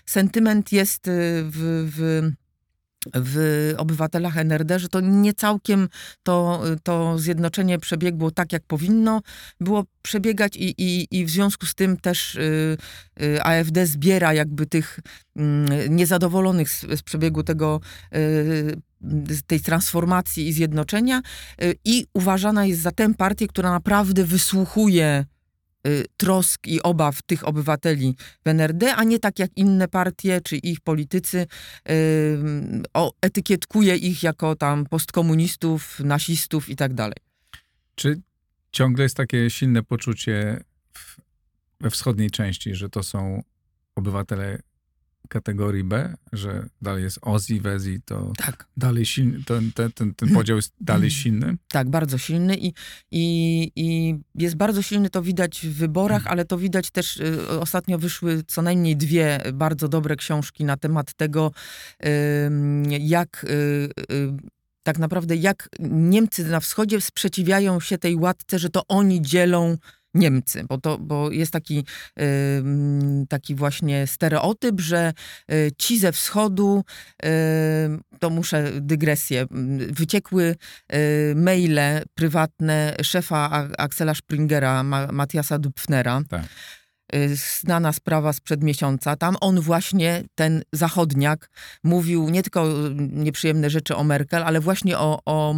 sentyment 0.06 0.72
jest 0.72 1.02
w, 1.44 1.90
w 1.96 2.32
w 3.16 3.74
obywatelach 3.78 4.38
NRD, 4.38 4.80
że 4.80 4.90
to 4.90 5.00
nie 5.00 5.34
całkiem 5.34 5.90
to, 6.24 6.64
to 6.84 7.20
zjednoczenie 7.20 7.80
przebiegło 7.80 8.32
tak, 8.32 8.54
jak 8.54 8.64
powinno 8.64 9.22
było 9.62 9.84
przebiegać 10.02 10.56
i, 10.58 10.76
i, 10.78 11.08
i 11.12 11.26
w 11.26 11.30
związku 11.30 11.66
z 11.66 11.76
tym 11.76 11.98
też 11.98 12.36
y, 12.36 12.78
y, 13.22 13.44
AfD 13.44 13.86
zbiera 13.86 14.34
jakby 14.34 14.66
tych 14.66 15.00
y, 15.00 15.42
niezadowolonych 15.90 16.70
z, 16.70 16.82
z 16.82 17.02
przebiegu 17.02 17.44
tego 17.44 17.80
y, 18.16 18.78
tej 19.48 19.60
transformacji 19.60 20.48
i 20.48 20.54
zjednoczenia 20.54 21.22
i 21.86 22.06
uważana 22.14 22.66
jest 22.66 22.82
za 22.82 22.92
tę 22.92 23.14
partię, 23.14 23.48
która 23.48 23.72
naprawdę 23.72 24.24
wysłuchuje 24.24 25.26
trosk 26.18 26.68
i 26.68 26.82
obaw 26.82 27.22
tych 27.22 27.48
obywateli 27.48 28.16
w 28.46 28.48
NRD, 28.48 28.96
a 28.96 29.04
nie 29.04 29.20
tak 29.20 29.40
jak 29.40 29.52
inne 29.56 29.88
partie 29.88 30.42
czy 30.42 30.58
ich 30.58 30.82
politycy 30.82 31.48
y, 31.90 32.38
o, 32.94 33.14
etykietkuje 33.22 33.96
ich 33.96 34.24
jako 34.24 34.56
tam 34.56 34.86
postkomunistów, 34.86 36.00
nasistów 36.00 36.70
i 36.70 36.76
tak 36.76 36.94
dalej. 36.94 37.18
Czy 37.96 38.22
ciągle 38.72 39.04
jest 39.04 39.18
takie 39.18 39.50
silne 39.50 39.84
poczucie 39.84 40.64
w, 40.94 41.18
we 41.82 41.90
wschodniej 41.90 42.32
części, 42.32 42.76
że 42.76 42.90
to 42.90 43.04
są 43.04 43.44
obywatele 43.96 44.60
kategorii 45.30 45.84
B, 45.84 46.16
że 46.34 46.70
dalej 46.82 47.04
jest 47.04 47.20
Ozzy, 47.22 47.62
Wezi, 47.62 48.02
to 48.06 48.34
Tak. 48.38 48.66
dalej 48.78 49.06
silny, 49.06 49.44
ten, 49.46 49.72
ten, 49.72 49.92
ten, 49.92 50.16
ten 50.16 50.30
podział 50.30 50.56
jest 50.56 50.74
dalej 50.82 51.12
silny? 51.12 51.58
Tak, 51.68 51.90
bardzo 51.90 52.18
silny 52.18 52.58
i, 52.58 52.74
i, 53.12 53.72
i 53.76 54.16
jest 54.36 54.56
bardzo 54.56 54.82
silny, 54.82 55.10
to 55.10 55.22
widać 55.22 55.62
w 55.68 55.74
wyborach, 55.74 56.28
ale 56.28 56.46
to 56.46 56.58
widać 56.58 56.92
też, 56.92 57.18
y, 57.18 57.60
ostatnio 57.60 57.98
wyszły 57.98 58.44
co 58.48 58.62
najmniej 58.62 58.98
dwie 58.98 59.40
bardzo 59.54 59.88
dobre 59.88 60.16
książki 60.16 60.66
na 60.66 60.78
temat 60.78 61.14
tego, 61.14 61.52
jak 63.00 63.44
y, 63.44 63.48
y, 64.12 64.34
tak 64.84 65.00
naprawdę, 65.00 65.36
jak 65.36 65.70
Niemcy 65.80 66.46
na 66.46 66.60
wschodzie 66.60 67.02
sprzeciwiają 67.02 67.80
się 67.80 67.98
tej 67.98 68.16
łatce, 68.16 68.60
że 68.60 68.70
to 68.70 68.88
oni 68.88 69.22
dzielą 69.22 69.78
Niemcy, 70.14 70.64
bo, 70.70 70.78
to, 70.78 70.98
bo 70.98 71.32
jest 71.32 71.52
taki, 71.54 71.86
taki 73.30 73.56
właśnie 73.56 74.08
stereotyp, 74.08 74.82
że 74.82 75.14
y, 75.52 75.72
ci 75.78 76.00
ze 76.00 76.12
wschodu, 76.12 76.84
to 78.20 78.30
muszę 78.30 78.72
dygresję, 78.82 79.46
wyciekły 79.92 80.56
y, 80.94 81.34
maile 81.36 82.04
prywatne 82.16 82.96
szefa 83.04 83.68
Axela 83.78 84.14
Springera, 84.14 84.84
Ma, 84.84 85.08
Matthiasa 85.12 85.60
Dupfnera, 85.60 86.22
Tak. 86.30 86.44
y, 87.16 87.36
znana 87.36 87.94
sprawa 87.94 88.34
sprzed 88.34 88.64
miesiąca. 88.64 89.16
Tam 89.16 89.36
on 89.42 89.60
właśnie, 89.62 90.24
ten 90.36 90.62
zachodniak, 90.74 91.50
mówił 91.84 92.30
nie 92.30 92.44
tylko 92.44 92.66
nieprzyjemne 92.98 93.70
rzeczy 93.70 93.96
o 93.96 94.04
Merkel, 94.04 94.44
ale 94.44 94.60
właśnie 94.60 94.98
o, 94.98 95.22
o, 95.26 95.56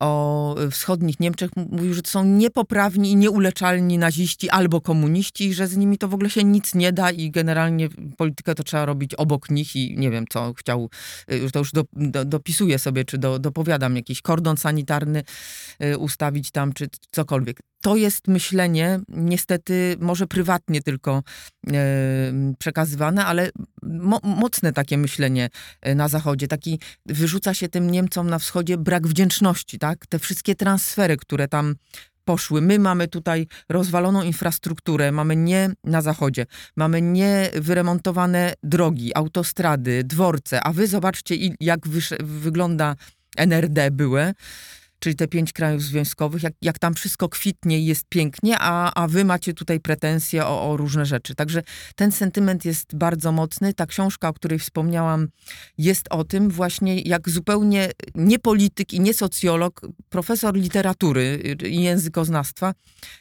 o 0.00 0.54
wschodnich 0.70 1.20
Niemczech. 1.20 1.50
Mówił, 1.56 1.94
że 1.94 2.02
to 2.02 2.10
są 2.10 2.24
niepoprawni 2.24 3.10
i 3.10 3.16
nieuleczalni 3.16 3.98
naziści 3.98 4.50
albo 4.50 4.80
komuniści 4.80 5.44
i 5.44 5.54
że 5.54 5.66
z 5.66 5.76
nimi 5.76 5.98
to 5.98 6.08
w 6.08 6.14
ogóle 6.14 6.30
się 6.30 6.44
nic 6.44 6.74
nie 6.74 6.92
da 6.92 7.10
i 7.10 7.30
generalnie 7.30 7.88
politykę 8.16 8.54
to 8.54 8.64
trzeba 8.64 8.84
robić 8.84 9.14
obok 9.14 9.50
nich 9.50 9.76
i 9.76 9.98
nie 9.98 10.10
wiem, 10.10 10.24
co 10.30 10.54
chciał, 10.54 10.90
y, 11.32 11.50
to 11.50 11.58
już 11.58 11.72
do, 11.72 11.84
do, 11.92 12.24
dopisuję 12.24 12.78
sobie, 12.78 13.04
czy 13.04 13.18
do, 13.18 13.38
dopowiadam, 13.38 13.96
jakiś 13.96 14.22
kordon 14.22 14.56
sanitarny 14.56 15.22
y, 15.82 15.98
ustawić 15.98 16.50
tam, 16.50 16.72
czy 16.72 16.88
cokolwiek. 17.10 17.60
To 17.82 17.96
jest 17.96 18.28
myślenie, 18.28 19.00
niestety, 19.08 19.96
może 20.00 20.26
prywatnie 20.26 20.82
tylko 20.82 21.22
e, 21.66 21.72
przekazywane, 22.58 23.24
ale 23.24 23.50
mo, 23.82 24.20
mocne 24.22 24.72
takie 24.72 24.98
myślenie 24.98 25.50
e, 25.80 25.94
na 25.94 26.08
Zachodzie. 26.08 26.48
Taki 26.48 26.80
wyrzuca 27.06 27.54
się 27.54 27.68
tym 27.68 27.90
Niemcom 27.90 28.30
na 28.30 28.38
wschodzie 28.38 28.78
brak 28.78 29.06
wdzięczności, 29.06 29.78
tak? 29.78 30.06
Te 30.06 30.18
wszystkie 30.18 30.54
transfery, 30.54 31.16
które 31.16 31.48
tam 31.48 31.74
poszły. 32.26 32.60
My 32.60 32.78
mamy 32.78 33.08
tutaj 33.08 33.46
rozwaloną 33.68 34.22
infrastrukturę, 34.22 35.12
mamy 35.12 35.36
nie 35.36 35.70
na 35.84 36.02
zachodzie, 36.02 36.46
mamy 36.76 37.02
nie 37.02 37.50
wyremontowane 37.54 38.54
drogi, 38.62 39.14
autostrady, 39.14 40.04
dworce, 40.04 40.62
a 40.62 40.72
wy 40.72 40.86
zobaczcie, 40.86 41.34
jak 41.60 41.80
wygląda 42.20 42.96
NRD 43.36 43.90
były 43.90 44.32
czyli 44.98 45.16
te 45.16 45.28
pięć 45.28 45.52
krajów 45.52 45.82
związkowych, 45.82 46.42
jak, 46.42 46.52
jak 46.62 46.78
tam 46.78 46.94
wszystko 46.94 47.28
kwitnie 47.28 47.80
i 47.80 47.86
jest 47.86 48.04
pięknie, 48.08 48.56
a, 48.58 48.94
a 48.94 49.08
wy 49.08 49.24
macie 49.24 49.54
tutaj 49.54 49.80
pretensje 49.80 50.46
o, 50.46 50.70
o 50.70 50.76
różne 50.76 51.06
rzeczy. 51.06 51.34
Także 51.34 51.62
ten 51.96 52.12
sentyment 52.12 52.64
jest 52.64 52.96
bardzo 52.96 53.32
mocny. 53.32 53.74
Ta 53.74 53.86
książka, 53.86 54.28
o 54.28 54.32
której 54.32 54.58
wspomniałam, 54.58 55.28
jest 55.78 56.06
o 56.10 56.24
tym 56.24 56.50
właśnie, 56.50 57.00
jak 57.00 57.28
zupełnie 57.28 57.90
nie 58.14 58.38
polityk 58.38 58.92
i 58.92 59.00
nie 59.00 59.14
socjolog, 59.14 59.80
profesor 60.08 60.54
literatury 60.54 61.56
i 61.68 61.82
językoznawstwa 61.82 62.74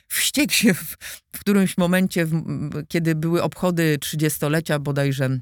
wściekł 0.07 0.53
się 0.53 0.73
w, 0.73 0.97
w 1.31 1.39
którymś 1.39 1.77
momencie, 1.77 2.25
w, 2.25 2.43
kiedy 2.87 3.15
były 3.15 3.43
obchody 3.43 3.97
trzydziestolecia 3.97 4.79
bodajże 4.79 5.39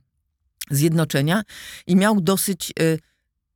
zjednoczenia 0.72 1.44
i 1.88 1.96
miał 1.96 2.22
dosyć... 2.22 2.74
Y, 2.82 3.00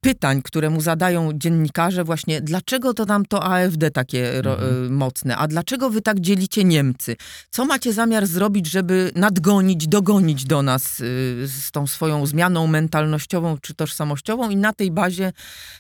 pytań, 0.02 0.42
które 0.42 0.70
mu 0.70 0.82
zadają 0.82 1.30
dziennikarze, 1.34 2.04
właśnie 2.04 2.42
dlaczego 2.42 2.94
to 2.94 3.06
tam 3.06 3.26
to 3.26 3.44
AfD 3.44 3.92
takie 3.92 4.38
mhm. 4.38 4.86
Y, 4.86 4.90
mocne, 4.90 5.38
a 5.38 5.48
dlaczego 5.48 5.90
wy 5.90 6.02
tak 6.02 6.20
dzielicie 6.20 6.64
Niemcy? 6.64 7.16
Co 7.50 7.66
macie 7.66 7.94
zamiar 7.94 8.28
zrobić, 8.28 8.70
żeby 8.70 9.12
nadgonić, 9.16 9.88
dogonić 9.88 10.46
do 10.46 10.62
nas 10.62 11.00
y, 11.00 11.48
z 11.48 11.72
tą 11.72 11.88
swoją 11.88 12.26
zmianą 12.26 12.68
mentalnościową 12.68 13.58
czy 13.62 13.74
tożsamościową? 13.74 14.50
I 14.50 14.56
na 14.56 14.74
tej 14.74 14.92
bazie 14.92 15.34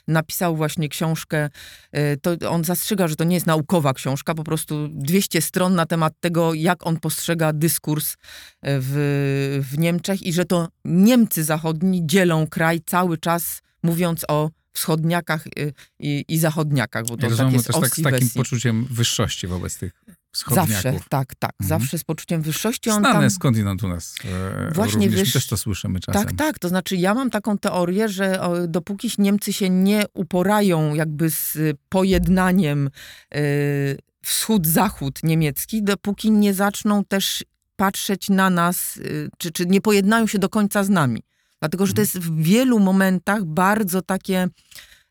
napisał 0.07 0.55
właśnie 0.55 0.89
książkę. 0.89 1.49
Y, 1.97 2.17
to 2.21 2.49
on 2.49 2.63
zastrzega, 2.63 3.07
że 3.07 3.15
to 3.15 3.23
nie 3.23 3.35
jest 3.35 3.47
naukowa 3.47 3.93
książka, 3.93 4.35
po 4.35 4.43
prostu 4.43 4.87
200 4.91 5.41
stron 5.41 5.75
na 5.75 5.85
temat 5.85 6.13
tego, 6.19 6.53
jak 6.53 6.87
on 6.87 6.99
postrzega 6.99 7.53
dyskurs 7.53 8.15
w, 8.63 9.61
w 9.71 9.77
Niemczech 9.77 10.23
i 10.23 10.33
że 10.33 10.45
to 10.45 10.67
Niemcy 10.85 11.43
zachodni 11.43 12.07
dzielą 12.07 12.47
kraj 12.47 12.81
cały 12.85 13.17
czas 13.17 13.61
mówiąc 13.83 14.25
o 14.27 14.49
wschodniakach 14.77 15.47
y, 15.47 15.73
i, 15.99 16.25
i 16.27 16.39
zachodniakach, 16.39 17.05
bo 17.05 17.17
to 17.17 17.29
ja 17.29 17.35
tak 17.35 17.53
jest 17.53 17.67
też 17.67 17.75
tak, 17.75 17.95
z 17.95 18.01
takim 18.01 18.29
poczuciem 18.29 18.85
wyższości 18.91 19.47
wobec 19.47 19.77
tych 19.77 20.03
wschodniaków. 20.31 20.73
Zawsze, 20.73 20.99
tak, 21.09 21.35
tak. 21.35 21.51
Mhm. 21.61 21.79
Zawsze 21.79 21.97
z 21.97 22.03
poczuciem 22.03 22.41
wyższości. 22.41 22.89
On 22.89 22.99
Znane 22.99 23.19
tam... 23.19 23.29
skądinąd 23.29 23.83
u 23.83 23.87
nas 23.87 24.15
e, 24.25 24.71
Właśnie 24.73 25.07
również, 25.07 25.33
też 25.33 25.47
to 25.47 25.57
słyszymy 25.57 25.99
czasem. 25.99 26.23
Tak, 26.23 26.37
tak. 26.37 26.59
To 26.59 26.69
znaczy 26.69 26.95
ja 26.95 27.13
mam 27.13 27.29
taką 27.29 27.57
teorię, 27.57 28.09
że 28.09 28.41
o, 28.41 28.67
dopóki 28.67 29.11
Niemcy 29.17 29.53
się 29.53 29.69
nie 29.69 30.03
uporają 30.13 30.95
jakby 30.95 31.29
z 31.29 31.57
pojednaniem 31.89 32.89
y, 33.35 33.97
wschód-zachód 34.25 35.23
niemiecki, 35.23 35.83
dopóki 35.83 36.31
nie 36.31 36.53
zaczną 36.53 37.05
też 37.05 37.43
patrzeć 37.75 38.29
na 38.29 38.49
nas, 38.49 38.97
y, 38.97 39.29
czy, 39.37 39.51
czy 39.51 39.65
nie 39.65 39.81
pojednają 39.81 40.27
się 40.27 40.39
do 40.39 40.49
końca 40.49 40.83
z 40.83 40.89
nami. 40.89 41.23
Dlatego, 41.59 41.85
że 41.85 41.93
to 41.93 42.01
jest 42.01 42.19
w 42.19 42.41
wielu 42.41 42.79
momentach 42.79 43.45
bardzo 43.45 44.01
takie 44.01 44.47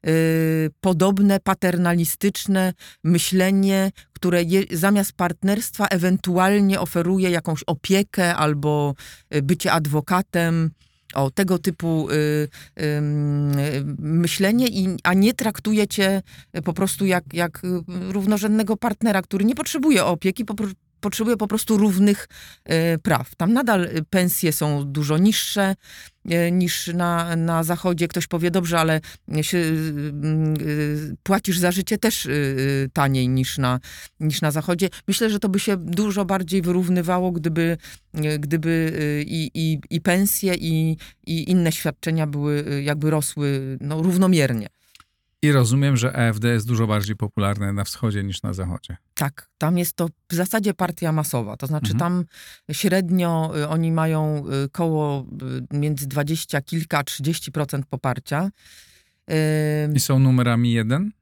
y, 0.06 0.70
podobne, 0.80 1.40
paternalistyczne 1.40 2.72
myślenie, 3.04 3.90
które 4.12 4.42
je, 4.42 4.62
zamiast 4.70 5.12
partnerstwa 5.12 5.86
ewentualnie 5.86 6.80
oferuje 6.80 7.30
jakąś 7.30 7.62
opiekę 7.66 8.34
albo 8.34 8.94
y, 9.34 9.42
bycie 9.42 9.72
adwokatem. 9.72 10.70
O, 11.14 11.30
tego 11.30 11.58
typu 11.58 12.10
y, 12.10 12.14
y, 12.14 13.00
myślenie, 13.98 14.66
i, 14.68 14.96
a 15.02 15.14
nie 15.14 15.34
traktuje 15.34 15.88
cię 15.88 16.22
po 16.64 16.72
prostu 16.72 17.06
jak, 17.06 17.24
jak 17.32 17.62
równorzędnego 17.88 18.76
partnera, 18.76 19.22
który 19.22 19.44
nie 19.44 19.54
potrzebuje 19.54 20.04
opieki, 20.04 20.44
po, 20.44 20.54
potrzebuje 21.06 21.36
po 21.36 21.46
prostu 21.46 21.76
równych 21.76 22.28
e, 22.64 22.98
praw. 22.98 23.34
Tam 23.34 23.52
nadal 23.52 23.88
pensje 24.10 24.52
są 24.52 24.84
dużo 24.84 25.18
niższe 25.18 25.74
e, 26.30 26.50
niż 26.50 26.86
na, 26.86 27.36
na 27.36 27.64
zachodzie. 27.64 28.08
Ktoś 28.08 28.26
powie, 28.26 28.50
dobrze, 28.50 28.78
ale 28.80 29.00
się, 29.42 29.58
e, 29.58 29.72
płacisz 31.22 31.58
za 31.58 31.72
życie 31.72 31.98
też 31.98 32.28
taniej 32.92 33.28
niż 33.28 33.58
na, 33.58 33.80
niż 34.20 34.40
na 34.40 34.50
zachodzie. 34.50 34.88
Myślę, 35.08 35.30
że 35.30 35.38
to 35.38 35.48
by 35.48 35.60
się 35.60 35.76
dużo 35.76 36.24
bardziej 36.24 36.62
wyrównywało, 36.62 37.32
gdyby, 37.32 37.76
gdyby 38.38 38.92
i, 39.26 39.50
i, 39.54 39.80
i 39.90 40.00
pensje, 40.00 40.54
i, 40.54 40.96
i 41.26 41.50
inne 41.50 41.72
świadczenia 41.72 42.26
były, 42.26 42.82
jakby 42.82 43.10
rosły 43.10 43.78
no, 43.80 44.02
równomiernie. 44.02 44.75
I 45.42 45.52
rozumiem, 45.52 45.96
że 45.96 46.28
AfD 46.28 46.48
jest 46.48 46.66
dużo 46.66 46.86
bardziej 46.86 47.16
popularne 47.16 47.72
na 47.72 47.84
wschodzie 47.84 48.24
niż 48.24 48.42
na 48.42 48.52
zachodzie. 48.52 48.96
Tak, 49.14 49.48
tam 49.58 49.78
jest 49.78 49.96
to 49.96 50.08
w 50.30 50.34
zasadzie 50.34 50.74
partia 50.74 51.12
masowa. 51.12 51.56
To 51.56 51.66
znaczy 51.66 51.92
mhm. 51.92 51.98
tam 51.98 52.24
średnio 52.72 53.52
y, 53.56 53.68
oni 53.68 53.92
mają 53.92 54.44
y, 54.64 54.68
koło 54.68 55.26
y, 55.72 55.76
między 55.76 56.06
20 56.06 56.62
kilka, 56.62 57.02
30% 57.02 57.82
poparcia. 57.90 58.50
I 59.94 60.00
są 60.00 60.18
numerami 60.18 60.72
jeden? 60.72 61.12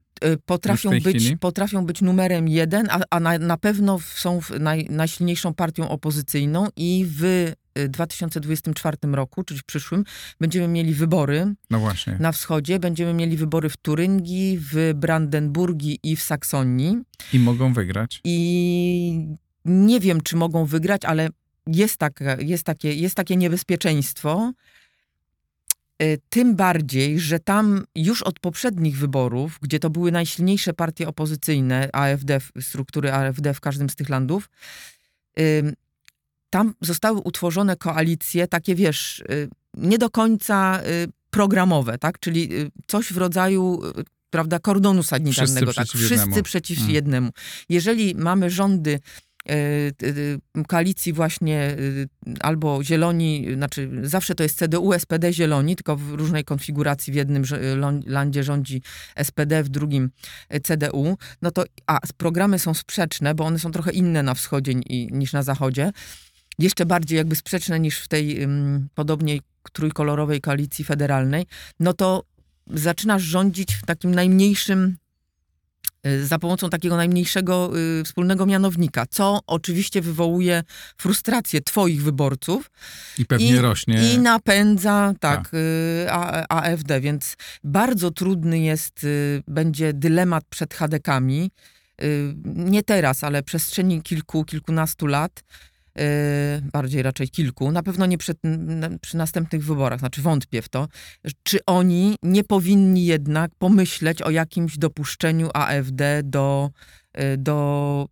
Potrafią 0.45 0.89
być, 0.89 1.35
potrafią 1.39 1.85
być 1.85 2.01
numerem 2.01 2.47
jeden, 2.47 2.87
a, 2.89 2.99
a 3.09 3.19
na, 3.19 3.37
na 3.37 3.57
pewno 3.57 3.99
są 3.99 4.39
naj, 4.59 4.87
najsilniejszą 4.89 5.53
partią 5.53 5.89
opozycyjną 5.89 6.67
i 6.75 7.05
w 7.09 7.51
2024 7.89 8.97
roku, 9.11 9.43
czyli 9.43 9.59
w 9.59 9.63
przyszłym, 9.63 10.03
będziemy 10.39 10.67
mieli 10.67 10.93
wybory 10.93 11.53
no 11.69 11.79
na 12.19 12.31
wschodzie. 12.31 12.79
Będziemy 12.79 13.13
mieli 13.13 13.37
wybory 13.37 13.69
w 13.69 13.77
Turyngii, 13.77 14.59
w 14.61 14.93
Brandenburgii 14.95 15.99
i 16.03 16.15
w 16.15 16.21
Saksonii. 16.23 16.97
I 17.33 17.39
mogą 17.39 17.73
wygrać. 17.73 18.21
I 18.23 19.27
nie 19.65 19.99
wiem, 19.99 20.21
czy 20.21 20.35
mogą 20.35 20.65
wygrać, 20.65 21.05
ale 21.05 21.29
jest, 21.67 21.97
tak, 21.97 22.19
jest, 22.39 22.63
takie, 22.63 22.93
jest 22.93 23.15
takie 23.15 23.35
niebezpieczeństwo. 23.35 24.51
Y, 26.03 26.19
tym 26.29 26.55
bardziej, 26.55 27.19
że 27.19 27.39
tam 27.39 27.85
już 27.95 28.23
od 28.23 28.39
poprzednich 28.39 28.97
wyborów, 28.97 29.59
gdzie 29.61 29.79
to 29.79 29.89
były 29.89 30.11
najsilniejsze 30.11 30.73
partie 30.73 31.07
opozycyjne, 31.07 31.89
AfD, 31.93 32.39
struktury 32.61 33.11
AfD 33.11 33.53
w 33.53 33.59
każdym 33.59 33.89
z 33.89 33.95
tych 33.95 34.09
landów, 34.09 34.49
tam 36.55 36.73
zostały 36.81 37.19
utworzone 37.19 37.75
koalicje, 37.75 38.47
takie 38.47 38.75
wiesz, 38.75 39.19
y, 39.19 39.49
nie 39.73 39.97
do 39.97 40.09
końca 40.09 40.81
y, 40.81 41.07
programowe, 41.29 41.97
tak? 41.97 42.19
Czyli 42.19 42.53
y, 42.53 42.71
coś 42.87 43.13
w 43.13 43.17
rodzaju 43.17 43.81
prawda, 44.29 44.59
kordonu 44.59 45.03
sanitarnego. 45.03 45.71
Wszyscy 45.71 45.75
tak, 45.75 45.85
przeciw 45.85 46.01
wszyscy 46.01 46.25
jednemu. 46.25 46.43
przeciw 46.43 46.77
hmm. 46.77 46.95
jednemu. 46.95 47.29
Jeżeli 47.69 48.15
mamy 48.15 48.49
rządy 48.49 48.99
koalicji 50.67 51.13
właśnie 51.13 51.77
albo 52.39 52.83
zieloni, 52.83 53.47
znaczy 53.55 53.89
zawsze 54.03 54.35
to 54.35 54.43
jest 54.43 54.57
CDU, 54.57 54.93
SPD, 54.99 55.33
zieloni, 55.33 55.75
tylko 55.75 55.95
w 55.95 56.11
różnej 56.11 56.43
konfiguracji 56.43 57.13
w 57.13 57.15
jednym 57.15 57.43
landzie 58.05 58.43
rządzi 58.43 58.81
SPD, 59.23 59.63
w 59.63 59.69
drugim 59.69 60.09
CDU, 60.63 61.17
no 61.41 61.51
to 61.51 61.63
a 61.87 61.99
programy 62.17 62.59
są 62.59 62.73
sprzeczne, 62.73 63.35
bo 63.35 63.45
one 63.45 63.59
są 63.59 63.71
trochę 63.71 63.91
inne 63.91 64.23
na 64.23 64.33
wschodzie 64.33 64.73
niż 65.11 65.33
na 65.33 65.43
zachodzie, 65.43 65.91
jeszcze 66.59 66.85
bardziej 66.85 67.17
jakby 67.17 67.35
sprzeczne 67.35 67.79
niż 67.79 67.99
w 67.99 68.07
tej 68.07 68.47
podobniej 68.95 69.41
trójkolorowej 69.73 70.41
koalicji 70.41 70.85
federalnej, 70.85 71.45
no 71.79 71.93
to 71.93 72.23
zaczynasz 72.73 73.23
rządzić 73.23 73.75
w 73.75 73.85
takim 73.85 74.15
najmniejszym 74.15 74.97
y, 76.07 76.25
za 76.27 76.39
pomocą 76.39 76.69
takiego 76.69 76.97
najmniejszego 76.97 77.71
y, 77.99 78.03
wspólnego 78.03 78.45
mianownika, 78.45 79.05
co 79.09 79.39
oczywiście 79.47 80.01
wywołuje 80.01 80.63
frustrację 80.97 81.61
twoich 81.61 82.03
wyborców. 82.03 82.71
I 83.17 83.25
pewnie 83.25 83.55
i, 83.55 83.59
rośnie. 83.59 84.13
I 84.13 84.19
napędza, 84.19 85.13
tak, 85.19 85.51
y, 85.53 86.07
A, 86.11 86.47
AfD, 86.47 87.01
więc 87.01 87.35
bardzo 87.63 88.11
trudny 88.11 88.59
jest, 88.59 89.03
y, 89.03 89.43
będzie 89.47 89.93
dylemat 89.93 90.43
przed 90.49 90.73
hadekami. 90.73 91.51
Y, 92.03 92.35
nie 92.45 92.83
teraz, 92.83 93.23
ale 93.23 93.43
przestrzeni 93.43 94.01
kilku, 94.01 94.45
kilkunastu 94.45 95.07
lat 95.07 95.43
bardziej 96.73 97.03
raczej 97.03 97.29
kilku, 97.29 97.71
na 97.71 97.83
pewno 97.83 98.05
nie 98.05 98.17
przed, 98.17 98.37
przy 99.01 99.17
następnych 99.17 99.65
wyborach, 99.65 99.99
znaczy 99.99 100.21
wątpię 100.21 100.61
w 100.61 100.69
to, 100.69 100.87
czy 101.43 101.59
oni 101.65 102.15
nie 102.23 102.43
powinni 102.43 103.05
jednak 103.05 103.51
pomyśleć 103.57 104.21
o 104.21 104.29
jakimś 104.29 104.77
dopuszczeniu 104.77 105.49
AfD 105.53 106.23
do, 106.23 106.69
do 107.37 108.07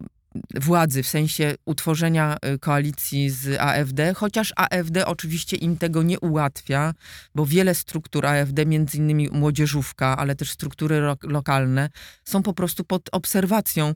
władzy, 0.55 1.03
w 1.03 1.07
sensie 1.07 1.55
utworzenia 1.65 2.37
y, 2.55 2.59
koalicji 2.59 3.29
z 3.29 3.59
AfD, 3.59 4.13
chociaż 4.13 4.53
AfD 4.55 5.05
oczywiście 5.05 5.57
im 5.57 5.77
tego 5.77 6.03
nie 6.03 6.19
ułatwia, 6.19 6.93
bo 7.35 7.45
wiele 7.45 7.75
struktur 7.75 8.25
AfD, 8.25 8.65
między 8.65 8.97
innymi 8.97 9.29
młodzieżówka, 9.31 10.17
ale 10.17 10.35
też 10.35 10.51
struktury 10.51 10.99
lo 10.99 11.17
lokalne, 11.23 11.89
są 12.23 12.43
po 12.43 12.53
prostu 12.53 12.83
pod 12.83 13.09
obserwacją 13.11 13.93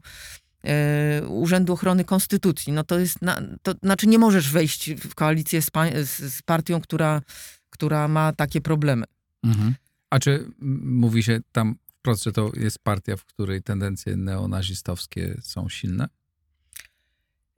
Urzędu 1.27 1.73
Ochrony 1.73 2.03
Konstytucji. 2.03 2.73
No 2.73 2.83
to 2.83 2.99
jest, 2.99 3.21
na, 3.21 3.41
to 3.61 3.73
znaczy 3.83 4.07
nie 4.07 4.19
możesz 4.19 4.51
wejść 4.51 4.93
w 4.93 5.15
koalicję 5.15 5.61
z, 5.61 5.71
z, 6.17 6.41
partią, 6.41 6.81
która, 6.81 7.21
która 7.69 8.07
ma 8.07 8.33
takie 8.33 8.61
problemy. 8.61 9.05
Mhm. 9.43 9.75
A 10.09 10.19
czy 10.19 10.51
mówi 10.81 11.23
się 11.23 11.39
tam 11.51 11.75
wprost, 11.99 12.23
że 12.23 12.31
to 12.31 12.51
jest 12.55 12.79
partia, 12.79 13.17
w 13.17 13.25
której 13.25 13.63
tendencje 13.63 14.17
neonazistowskie 14.17 15.37
są 15.41 15.69
silne? 15.69 16.07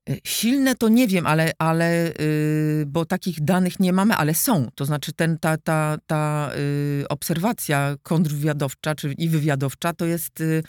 E, 0.09 0.17
silne 0.23 0.75
to 0.75 0.89
nie 0.89 1.07
wiem, 1.07 1.27
ale, 1.27 1.51
ale 1.57 2.13
yy, 2.19 2.85
bo 2.85 3.05
takich 3.05 3.43
danych 3.43 3.79
nie 3.79 3.93
mamy, 3.93 4.15
ale 4.15 4.35
są. 4.35 4.67
To 4.75 4.85
znaczy 4.85 5.13
ten, 5.13 5.39
ta, 5.39 5.57
ta, 5.57 5.97
ta 6.07 6.51
yy, 6.99 7.07
obserwacja 7.07 7.95
kontrwywiadowcza 8.03 8.95
czy 8.95 9.13
i 9.13 9.29
wywiadowcza 9.29 9.93
to 9.93 10.05
jest 10.05 10.39
yy, 10.39 10.63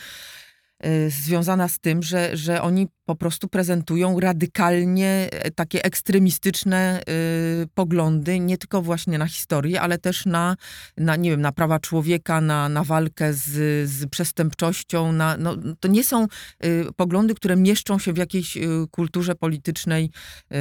związana 1.08 1.68
z 1.68 1.78
tym, 1.78 2.02
że, 2.02 2.36
że 2.36 2.62
oni 2.62 2.86
po 3.10 3.16
prostu 3.16 3.48
prezentują 3.48 4.20
radykalnie 4.20 5.28
e, 5.32 5.50
takie 5.50 5.84
ekstremistyczne 5.84 7.00
y, 7.62 7.66
poglądy, 7.74 8.40
nie 8.40 8.58
tylko 8.58 8.82
właśnie 8.82 9.18
na 9.18 9.26
historię, 9.26 9.80
ale 9.80 9.98
też 9.98 10.26
na, 10.26 10.56
na 10.96 11.16
nie 11.16 11.30
wiem, 11.30 11.40
na 11.40 11.52
prawa 11.52 11.78
człowieka, 11.78 12.40
na, 12.40 12.68
na 12.68 12.84
walkę 12.84 13.32
z, 13.32 13.48
z 13.90 14.10
przestępczością. 14.10 15.12
Na, 15.12 15.36
no, 15.36 15.56
to 15.80 15.88
nie 15.88 16.04
są 16.04 16.26
y, 16.64 16.86
poglądy, 16.96 17.34
które 17.34 17.56
mieszczą 17.56 17.98
się 17.98 18.12
w 18.12 18.16
jakiejś 18.16 18.56
y, 18.56 18.60
kulturze 18.90 19.34
politycznej 19.34 20.10
y, 20.52 20.56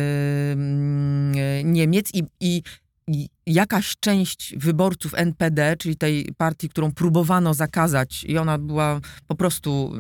Niemiec 1.64 2.10
i, 2.14 2.24
i 2.40 2.64
jakaś 3.46 3.96
część 4.00 4.56
wyborców 4.58 5.14
NPD, 5.16 5.76
czyli 5.78 5.96
tej 5.96 6.30
partii, 6.38 6.70
którą 6.70 6.92
próbowano 6.92 7.54
zakazać, 7.54 8.24
i 8.24 8.38
ona 8.38 8.58
była 8.58 9.00
po 9.28 9.36
prostu 9.36 9.94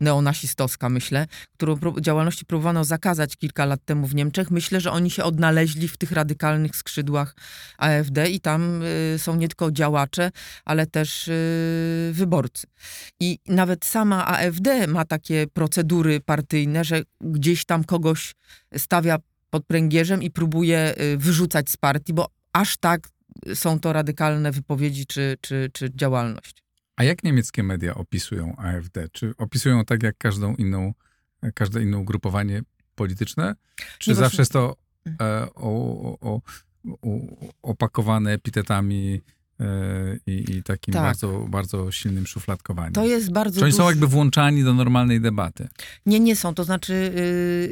neonasistowska, 0.00 0.88
myślę, 0.88 1.26
którą 1.52 1.76
działalności 2.00 2.44
próbowano 2.46 2.84
zakazać 2.84 3.36
kilka 3.36 3.64
lat 3.64 3.80
temu 3.84 4.06
w 4.06 4.14
Niemczech, 4.14 4.50
myślę, 4.50 4.80
że 4.80 4.92
oni 4.92 5.10
się 5.10 5.24
odnaleźli 5.24 5.88
w 5.88 5.96
tych 5.96 6.12
radykalnych 6.12 6.76
skrzydłach 6.76 7.36
AfD 7.78 8.30
i 8.30 8.40
tam 8.40 8.82
y, 8.82 9.18
są 9.18 9.36
nie 9.36 9.48
tylko 9.48 9.72
działacze, 9.72 10.30
ale 10.64 10.86
też 10.86 11.28
y, 11.28 12.10
wyborcy. 12.12 12.66
I 13.20 13.38
nawet 13.48 13.84
sama 13.84 14.26
AfD 14.26 14.86
ma 14.86 15.04
takie 15.04 15.46
procedury 15.52 16.20
partyjne, 16.20 16.84
że 16.84 17.02
gdzieś 17.20 17.64
tam 17.64 17.84
kogoś 17.84 18.34
stawia 18.76 19.18
pod 19.50 19.66
pręgierzem 19.66 20.22
i 20.22 20.30
próbuje 20.30 20.94
y, 21.00 21.16
wyrzucać 21.16 21.70
z 21.70 21.76
partii, 21.76 22.14
bo 22.14 22.28
aż 22.54 22.76
tak 22.76 23.08
są 23.54 23.80
to 23.80 23.92
radykalne 23.92 24.52
wypowiedzi 24.52 25.06
czy, 25.06 25.36
czy, 25.40 25.70
czy 25.72 25.90
działalność. 25.94 26.64
A 26.96 27.04
jak 27.04 27.24
niemieckie 27.24 27.62
media 27.62 27.94
opisują 27.94 28.56
AfD? 28.56 29.08
Czy 29.12 29.32
opisują 29.38 29.84
tak 29.84 30.02
jak 30.02 30.18
każdą 30.18 30.54
inną, 30.54 30.94
każde 31.54 31.82
inne 31.82 31.98
ugrupowanie 31.98 32.62
polityczne? 32.94 33.54
Czy 33.98 34.10
Nie, 34.10 34.16
zawsze 34.16 34.36
właśnie... 34.36 34.42
jest 34.42 34.52
to 34.52 34.76
e, 35.20 35.48
o, 35.54 36.18
o, 36.20 36.40
o, 37.02 37.18
opakowane 37.62 38.32
epitetami 38.32 39.20
e, 39.60 39.66
i, 40.26 40.56
i, 40.56 40.62
takim 40.62 40.94
tak. 40.94 41.02
bardzo, 41.02 41.46
bardzo 41.48 41.92
silnym 41.92 42.26
szufladkowaniem. 42.26 42.92
To 42.92 43.06
jest 43.06 43.32
bardzo. 43.32 43.60
Czy 43.60 43.64
oni 43.64 43.72
duży... 43.72 43.82
są 43.82 43.88
jakby 43.88 44.06
włączani 44.06 44.64
do 44.64 44.74
normalnej 44.74 45.20
debaty? 45.20 45.68
Nie, 46.06 46.20
nie 46.20 46.36
są. 46.36 46.54
To 46.54 46.64
znaczy, 46.64 47.12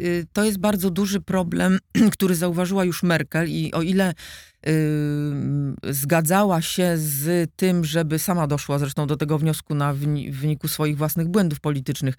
yy, 0.03 0.27
to 0.33 0.45
jest 0.45 0.59
bardzo 0.59 0.91
duży 0.91 1.21
problem, 1.21 1.79
który 2.13 2.35
zauważyła 2.35 2.85
już 2.85 3.03
Merkel 3.03 3.49
i 3.51 3.73
o 3.73 3.83
ile 3.83 4.15
zgadzała 5.91 6.63
się 6.63 6.93
z 6.97 7.51
tym, 7.57 7.85
żeby 7.85 8.19
sama 8.19 8.47
doszła 8.47 8.79
zresztą 8.79 9.07
do 9.07 9.17
tego 9.17 9.39
wniosku 9.39 9.75
na 9.75 9.95
wyniku 10.31 10.69
swoich 10.69 10.97
własnych 10.97 11.29
błędów 11.29 11.61
politycznych, 11.61 12.15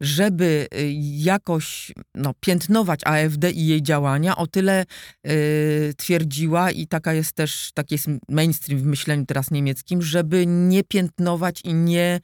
żeby 0.00 0.68
y, 0.74 0.92
jakoś 1.02 1.92
no, 2.14 2.34
piętnować 2.40 3.00
AfD 3.04 3.50
i 3.50 3.66
jej 3.66 3.82
działania, 3.82 4.36
o 4.36 4.46
tyle 4.46 4.84
y, 5.26 5.94
twierdziła 5.96 6.70
i 6.70 6.86
taka 6.86 7.12
jest 7.12 7.32
też, 7.32 7.70
taki 7.74 7.94
jest 7.94 8.06
mainstream 8.28 8.80
w 8.80 8.84
myśleniu 8.84 9.26
teraz 9.26 9.50
niemieckim, 9.50 10.02
żeby 10.02 10.46
nie 10.46 10.84
piętnować 10.84 11.60
i 11.64 11.74
nie 11.74 12.20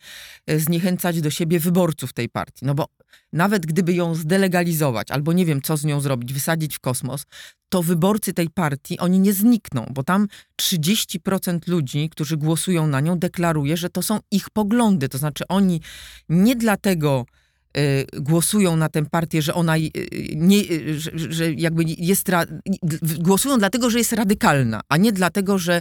y, 0.50 0.61
zniechęcać 0.61 1.20
do 1.20 1.31
siebie 1.31 1.61
wyborców 1.61 2.12
tej 2.12 2.28
partii. 2.28 2.66
No 2.66 2.74
bo 2.74 2.87
nawet 3.33 3.66
gdyby 3.66 3.94
ją 3.94 4.14
zdelegalizować, 4.14 5.11
albo 5.11 5.33
nie 5.33 5.46
wiem, 5.46 5.62
co 5.62 5.76
z 5.76 5.85
nią 5.85 6.00
zrobić, 6.00 6.33
wysadzić 6.33 6.76
w 6.76 6.81
kosmos, 6.81 7.24
to 7.68 7.83
wyborcy 7.83 8.35
tej 8.35 8.50
partii, 8.50 8.98
oni 8.98 9.18
nie 9.18 9.33
znikną, 9.33 9.87
bo 9.90 10.02
tam 10.02 10.28
30% 10.62 11.68
ludzi, 11.68 12.11
którzy 12.11 12.37
głosują 12.37 12.87
na 12.87 13.00
nią, 13.00 13.18
deklaruje, 13.18 13.76
że 13.76 13.90
to 13.90 14.02
są 14.02 14.20
ich 14.31 14.50
poglądy. 14.50 15.09
To 15.09 15.18
znaczy 15.18 15.44
oni 15.48 15.81
nie 16.28 16.57
dlatego 16.57 17.26
głosują 18.21 18.77
na 18.77 18.88
tę 18.88 19.05
partię, 19.05 19.43
że 19.43 19.55
ona 19.55 19.77
y, 19.79 19.91
nie, 20.37 20.59
y, 20.71 21.01
że, 21.01 21.11
że 21.14 21.53
jakby 21.53 21.85
jest, 21.87 22.31
głosują 23.19 23.59
dlatego, 23.59 23.91
że 23.91 23.99
jest 23.99 24.12
radykalna, 24.12 24.81
a 24.88 24.97
nie 24.97 25.12
dlatego, 25.12 25.59
że 25.59 25.81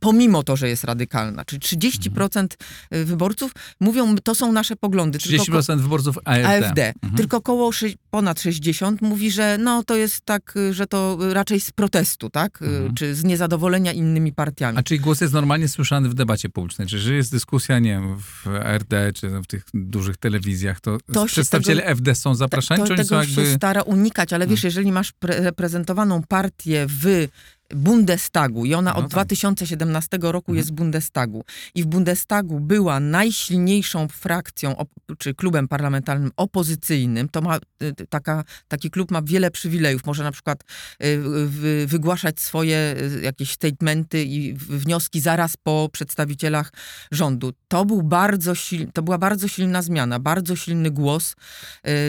pomimo 0.00 0.42
to, 0.42 0.56
że 0.56 0.68
jest 0.68 0.84
radykalna. 0.84 1.44
Czyli 1.44 1.60
30% 1.60 2.46
wyborców 2.90 3.52
mówią, 3.80 4.16
to 4.16 4.34
są 4.34 4.52
nasze 4.52 4.76
poglądy. 4.76 5.18
30% 5.18 5.44
tylko, 5.44 5.76
wyborców 5.76 6.18
AfD. 6.24 6.48
AfD. 6.48 6.86
Mhm. 6.86 7.14
Tylko 7.16 7.40
koło 7.40 7.70
ponad 8.10 8.40
60 8.40 9.02
mówi, 9.02 9.30
że 9.30 9.58
no 9.58 9.84
to 9.84 9.96
jest 9.96 10.20
tak, 10.20 10.54
że 10.70 10.86
to 10.86 11.18
raczej 11.32 11.60
z 11.60 11.70
protestu, 11.70 12.30
tak? 12.30 12.62
Mhm. 12.62 12.94
Czy 12.94 13.14
z 13.14 13.24
niezadowolenia 13.24 13.92
innymi 13.92 14.32
partiami. 14.32 14.78
A 14.78 14.82
czyli 14.82 15.00
głos 15.00 15.20
jest 15.20 15.32
normalnie 15.32 15.68
słyszany 15.68 16.08
w 16.08 16.14
debacie 16.14 16.48
publicznej? 16.48 16.88
Czy 16.88 17.14
jest 17.14 17.32
dyskusja, 17.32 17.78
nie 17.78 17.90
wiem, 17.90 18.18
w 18.18 18.46
RD, 18.78 19.12
czy 19.12 19.40
w 19.40 19.46
tych 19.46 19.64
dużych 19.74 20.16
telewizjach, 20.16 20.80
to, 20.80 20.98
to 21.12 21.26
Przedstawiciele 21.34 21.82
tego, 21.82 21.92
FD 21.94 22.14
są 22.14 22.34
zapraszani, 22.34 22.80
to, 22.80 22.86
czy 22.86 22.92
oni 22.92 22.98
tego 22.98 23.08
są 23.08 23.20
jakby... 23.20 23.34
się 23.34 23.56
stara 23.56 23.82
unikać, 23.82 24.32
ale 24.32 24.46
wiesz, 24.46 24.60
hmm. 24.60 24.68
jeżeli 24.68 24.92
masz 24.92 25.12
reprezentowaną 25.22 26.22
partię 26.22 26.86
w 26.88 27.28
Bundestagu 27.70 28.64
i 28.64 28.74
ona 28.74 28.90
no 28.90 28.96
od 28.96 29.04
tak. 29.04 29.10
2017 29.10 30.18
roku 30.20 30.52
mhm. 30.52 30.56
jest 30.56 30.70
w 30.70 30.72
Bundestagu. 30.72 31.44
I 31.74 31.82
w 31.82 31.86
Bundestagu 31.86 32.60
była 32.60 33.00
najsilniejszą 33.00 34.08
frakcją, 34.08 34.76
czy 35.18 35.34
klubem 35.34 35.68
parlamentarnym 35.68 36.30
opozycyjnym. 36.36 37.28
To 37.28 37.42
ma, 37.42 37.56
y, 37.82 37.94
taka, 38.08 38.44
taki 38.68 38.90
klub 38.90 39.10
ma 39.10 39.22
wiele 39.22 39.50
przywilejów. 39.50 40.06
Może 40.06 40.24
na 40.24 40.32
przykład 40.32 40.64
y, 41.04 41.86
wygłaszać 41.86 42.40
swoje 42.40 42.96
y, 43.18 43.20
jakieś 43.22 43.52
statementy 43.52 44.24
i 44.24 44.54
wnioski 44.54 45.20
zaraz 45.20 45.56
po 45.56 45.88
przedstawicielach 45.92 46.72
rządu. 47.12 47.52
To, 47.68 47.84
był 47.84 48.02
bardzo 48.02 48.54
sil, 48.64 48.82
to 48.92 49.02
była 49.02 49.18
bardzo 49.18 49.48
silna 49.48 49.82
zmiana, 49.82 50.18
bardzo 50.18 50.56
silny 50.56 50.90
głos 50.90 51.34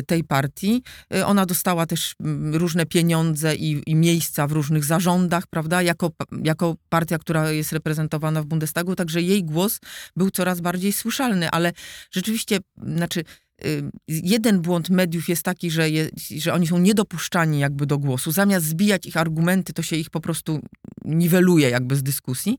tej 0.08 0.24
partii. 0.24 0.84
Ona 1.26 1.46
dostała 1.46 1.86
też 1.86 2.16
mm, 2.20 2.56
różne 2.56 2.86
pieniądze 2.86 3.56
i, 3.56 3.84
i 3.86 3.96
miejsca 3.96 4.48
w 4.48 4.52
różnych 4.52 4.86
zarządach 4.86 5.45
prawda, 5.50 5.82
jako, 5.82 6.12
jako 6.44 6.76
partia, 6.90 7.18
która 7.18 7.52
jest 7.52 7.72
reprezentowana 7.72 8.42
w 8.42 8.46
Bundestagu, 8.46 8.96
także 8.96 9.22
jej 9.22 9.44
głos 9.44 9.80
był 10.16 10.32
coraz 10.32 10.62
bardziej 10.62 10.94
słyszalny, 10.94 11.50
ale 11.50 11.72
rzeczywiście, 12.12 12.60
znaczy 12.84 13.24
y, 13.66 13.92
jeden 14.08 14.62
błąd 14.62 14.90
mediów 14.90 15.30
jest 15.30 15.44
taki, 15.44 15.72
że, 15.72 15.90
je, 15.90 16.10
że 16.38 16.54
oni 16.54 16.68
są 16.68 16.78
niedopuszczani 16.78 17.60
jakby 17.60 17.86
do 17.86 17.98
głosu. 17.98 18.32
Zamiast 18.32 18.66
zbijać 18.66 19.06
ich 19.06 19.18
argumenty, 19.18 19.74
to 19.74 19.82
się 19.82 19.96
ich 19.96 20.10
po 20.10 20.20
prostu 20.20 20.62
niweluje 21.06 21.70
jakby 21.70 21.96
z 21.96 22.04
dyskusji. 22.04 22.58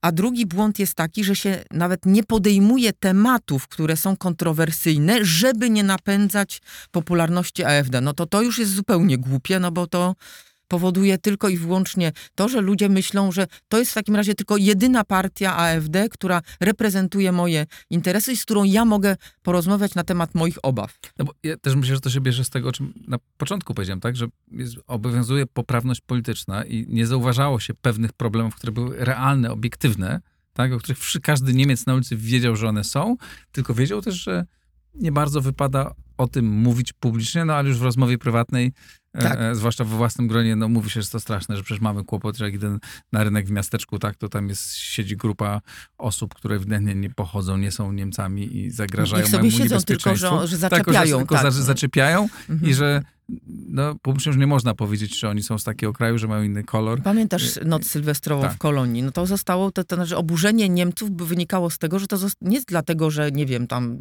A 0.00 0.12
drugi 0.12 0.46
błąd 0.46 0.78
jest 0.78 0.94
taki, 0.94 1.24
że 1.24 1.36
się 1.36 1.64
nawet 1.70 2.06
nie 2.06 2.24
podejmuje 2.24 2.92
tematów, 2.92 3.68
które 3.68 3.96
są 3.96 4.16
kontrowersyjne, 4.16 5.24
żeby 5.24 5.70
nie 5.70 5.84
napędzać 5.84 6.62
popularności 6.90 7.64
AfD. 7.64 8.00
No 8.00 8.12
to 8.12 8.26
to 8.26 8.42
już 8.42 8.58
jest 8.58 8.72
zupełnie 8.72 9.18
głupie, 9.18 9.60
no 9.60 9.72
bo 9.72 9.86
to 9.86 10.14
powoduje 10.68 11.18
tylko 11.18 11.48
i 11.48 11.56
wyłącznie 11.56 12.12
to, 12.34 12.48
że 12.48 12.60
ludzie 12.60 12.88
myślą, 12.88 13.32
że 13.32 13.46
to 13.68 13.78
jest 13.78 13.90
w 13.90 13.94
takim 13.94 14.16
razie 14.16 14.34
tylko 14.34 14.56
jedyna 14.56 15.04
partia 15.04 15.56
AfD, 15.56 16.08
która 16.08 16.42
reprezentuje 16.60 17.32
moje 17.32 17.66
interesy 17.90 18.32
i 18.32 18.36
z 18.36 18.44
którą 18.44 18.64
ja 18.64 18.84
mogę 18.84 19.16
porozmawiać 19.42 19.94
na 19.94 20.04
temat 20.04 20.34
moich 20.34 20.58
obaw. 20.62 20.98
No 21.18 21.24
bo 21.24 21.32
ja 21.42 21.56
też 21.56 21.74
myślę, 21.74 21.94
że 21.94 22.00
to 22.00 22.10
się 22.10 22.20
bierze 22.20 22.44
z 22.44 22.50
tego, 22.50 22.68
o 22.68 22.72
czym 22.72 22.92
na 23.08 23.18
początku 23.36 23.74
powiedziałem, 23.74 24.00
tak, 24.00 24.16
że 24.16 24.26
jest, 24.52 24.76
obowiązuje 24.86 25.46
poprawność 25.46 26.00
polityczna 26.00 26.64
i 26.64 26.86
nie 26.88 27.06
zauważało 27.06 27.60
się 27.60 27.74
pewnych 27.74 28.12
problemów, 28.12 28.54
które 28.54 28.72
były 28.72 28.96
realne, 29.04 29.50
obiektywne, 29.50 30.20
tak, 30.52 30.72
o 30.72 30.78
których 30.78 30.98
każdy 31.22 31.54
Niemiec 31.54 31.86
na 31.86 31.94
ulicy 31.94 32.16
wiedział, 32.16 32.56
że 32.56 32.68
one 32.68 32.84
są, 32.84 33.16
tylko 33.52 33.74
wiedział 33.74 34.02
też, 34.02 34.14
że 34.14 34.46
nie 34.94 35.12
bardzo 35.12 35.40
wypada 35.40 35.94
o 36.18 36.28
tym 36.28 36.46
mówić 36.46 36.92
publicznie, 36.92 37.44
no 37.44 37.54
ale 37.54 37.68
już 37.68 37.78
w 37.78 37.82
rozmowie 37.82 38.18
prywatnej 38.18 38.72
Tak. 39.22 39.38
e, 39.40 39.54
zwłaszcza 39.54 39.84
we 39.84 39.96
własnym 39.96 40.28
gronie, 40.28 40.56
no 40.56 40.68
mówi 40.68 40.90
się, 40.90 41.02
że 41.02 41.08
to 41.08 41.20
straszne, 41.20 41.56
że 41.56 41.62
przecież 41.62 41.80
mamy 41.80 42.04
kłopot, 42.04 42.36
że 42.36 42.44
jak 42.44 42.54
idę 42.54 42.78
na 43.12 43.24
rynek 43.24 43.46
w 43.46 43.50
miasteczku, 43.50 43.98
tak, 43.98 44.16
to 44.16 44.28
tam 44.28 44.48
jest, 44.48 44.74
siedzi 44.76 45.16
grupa 45.16 45.60
osób, 45.98 46.34
które 46.34 46.56
ewidentnie 46.56 46.94
nie 46.94 47.10
pochodzą, 47.10 47.56
nie 47.56 47.70
są 47.70 47.92
Niemcami 47.92 48.56
i 48.56 48.70
zagrażają 48.70 49.22
Niech 49.22 49.30
sobie 49.30 49.42
mojemu 49.42 49.58
siedzą, 49.58 49.80
tylko 49.80 50.16
że, 50.16 50.46
że 50.48 50.58
Tak, 50.58 50.70
zaczepiają. 50.78 51.18
tylko 51.18 51.34
tak. 51.34 51.52
za- 51.52 51.62
zaczepiają 51.62 52.28
Mhm. 52.48 52.70
i 52.70 52.74
że 52.74 53.02
no, 53.68 53.94
publicznie 54.02 54.30
już 54.30 54.38
nie 54.38 54.46
można 54.46 54.74
powiedzieć, 54.74 55.18
że 55.18 55.28
oni 55.28 55.42
są 55.42 55.58
z 55.58 55.64
takiego 55.64 55.92
kraju, 55.92 56.18
że 56.18 56.28
mają 56.28 56.42
inny 56.42 56.64
kolor. 56.64 57.02
Pamiętasz 57.02 57.58
noc 57.64 57.86
sylwestrową 57.86 58.42
tak. 58.42 58.52
w 58.54 58.58
Kolonii? 58.58 59.02
No 59.02 59.12
to 59.12 59.26
zostało, 59.26 59.70
to, 59.70 59.84
to 59.84 59.96
znaczy 59.96 60.16
oburzenie 60.16 60.68
Niemców 60.68 61.16
wynikało 61.16 61.70
z 61.70 61.78
tego, 61.78 61.98
że 61.98 62.06
to 62.06 62.16
nie 62.40 62.60
dlatego, 62.60 63.10
że 63.10 63.30
nie 63.30 63.46
wiem, 63.46 63.66
tam 63.66 63.98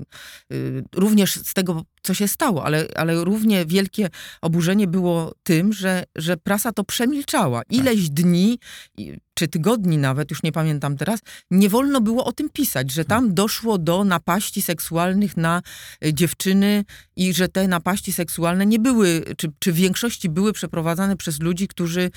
y, 0.54 0.84
również 0.96 1.36
z 1.36 1.54
tego, 1.54 1.84
co 2.02 2.14
się 2.14 2.28
stało, 2.28 2.66
ale, 2.66 2.88
ale 2.96 3.24
równie 3.24 3.66
wielkie 3.66 4.10
oburzenie 4.42 4.88
było 4.88 5.34
tym, 5.44 5.74
że, 5.74 6.04
że 6.16 6.38
prasa 6.38 6.72
to 6.72 6.84
przemilczała. 6.84 7.62
Ileś 7.70 8.10
dni, 8.10 8.60
i- 8.98 9.18
czy 9.38 9.48
tygodni 9.48 9.98
nawet, 9.98 10.32
już 10.32 10.44
nie 10.44 10.52
pamiętam 10.52 10.98
teraz, 10.98 11.20
nie 11.52 11.70
wolno 11.70 12.02
było 12.02 12.26
o 12.26 12.32
tym 12.32 12.50
pisać, 12.50 12.92
że 12.92 13.06
tam 13.06 13.34
doszło 13.34 13.78
do 13.78 14.04
napaści 14.04 14.62
seksualnych 14.62 15.38
na 15.38 15.62
y, 16.06 16.14
dziewczyny 16.14 16.86
i 17.16 17.34
że 17.34 17.48
te 17.48 17.68
napaści 17.68 18.14
seksualne 18.14 18.66
nie 18.66 18.80
były, 18.80 19.24
czy, 19.38 19.52
czy 19.60 19.74
w 19.74 19.76
większości 19.76 20.30
były 20.30 20.54
przeprowadzane 20.54 21.18
przez 21.18 21.40
ludzi, 21.40 21.68
którzy 21.68 22.12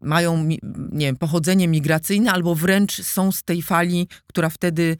mają, 0.00 0.44
nie 0.92 1.06
wiem, 1.06 1.16
pochodzenie 1.16 1.68
migracyjne, 1.68 2.32
albo 2.32 2.54
wręcz 2.54 3.02
są 3.02 3.32
z 3.32 3.42
tej 3.42 3.62
fali, 3.62 4.08
która 4.26 4.50
wtedy 4.50 4.96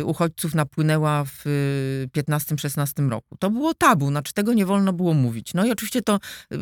y, 0.00 0.04
uchodźców 0.04 0.54
napłynęła 0.54 1.24
w 1.24 1.46
y, 1.46 2.08
15-16 2.16 3.08
roku. 3.08 3.36
To 3.38 3.50
było 3.50 3.74
tabu, 3.74 4.08
znaczy 4.08 4.32
tego 4.34 4.54
nie 4.54 4.66
wolno 4.66 4.92
było 4.92 5.14
mówić. 5.14 5.54
No 5.54 5.66
i 5.66 5.70
oczywiście 5.72 6.02
to 6.02 6.18
y, 6.52 6.56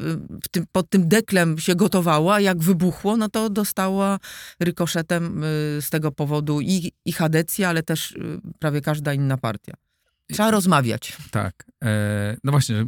tym, 0.50 0.64
pod 0.72 0.90
tym 0.90 1.08
deklem 1.08 1.58
się 1.58 1.74
gotowało, 1.74 2.34
a 2.34 2.40
jak 2.40 2.58
wybuchło, 2.58 3.16
no 3.16 3.28
to 3.28 3.50
dostała 3.50 4.18
rykoszetem 4.60 5.44
y, 5.44 5.46
z 5.82 5.90
tego 5.90 6.12
powodu 6.12 6.60
i, 6.60 6.92
i 7.04 7.12
Hadecja, 7.12 7.68
ale 7.68 7.82
też 7.82 8.10
y, 8.12 8.40
prawie 8.58 8.80
każda 8.80 9.14
inna 9.14 9.36
partia. 9.36 9.74
Trzeba 10.32 10.50
rozmawiać. 10.50 11.16
Tak. 11.30 11.64
E, 11.84 12.36
no 12.44 12.52
właśnie, 12.52 12.84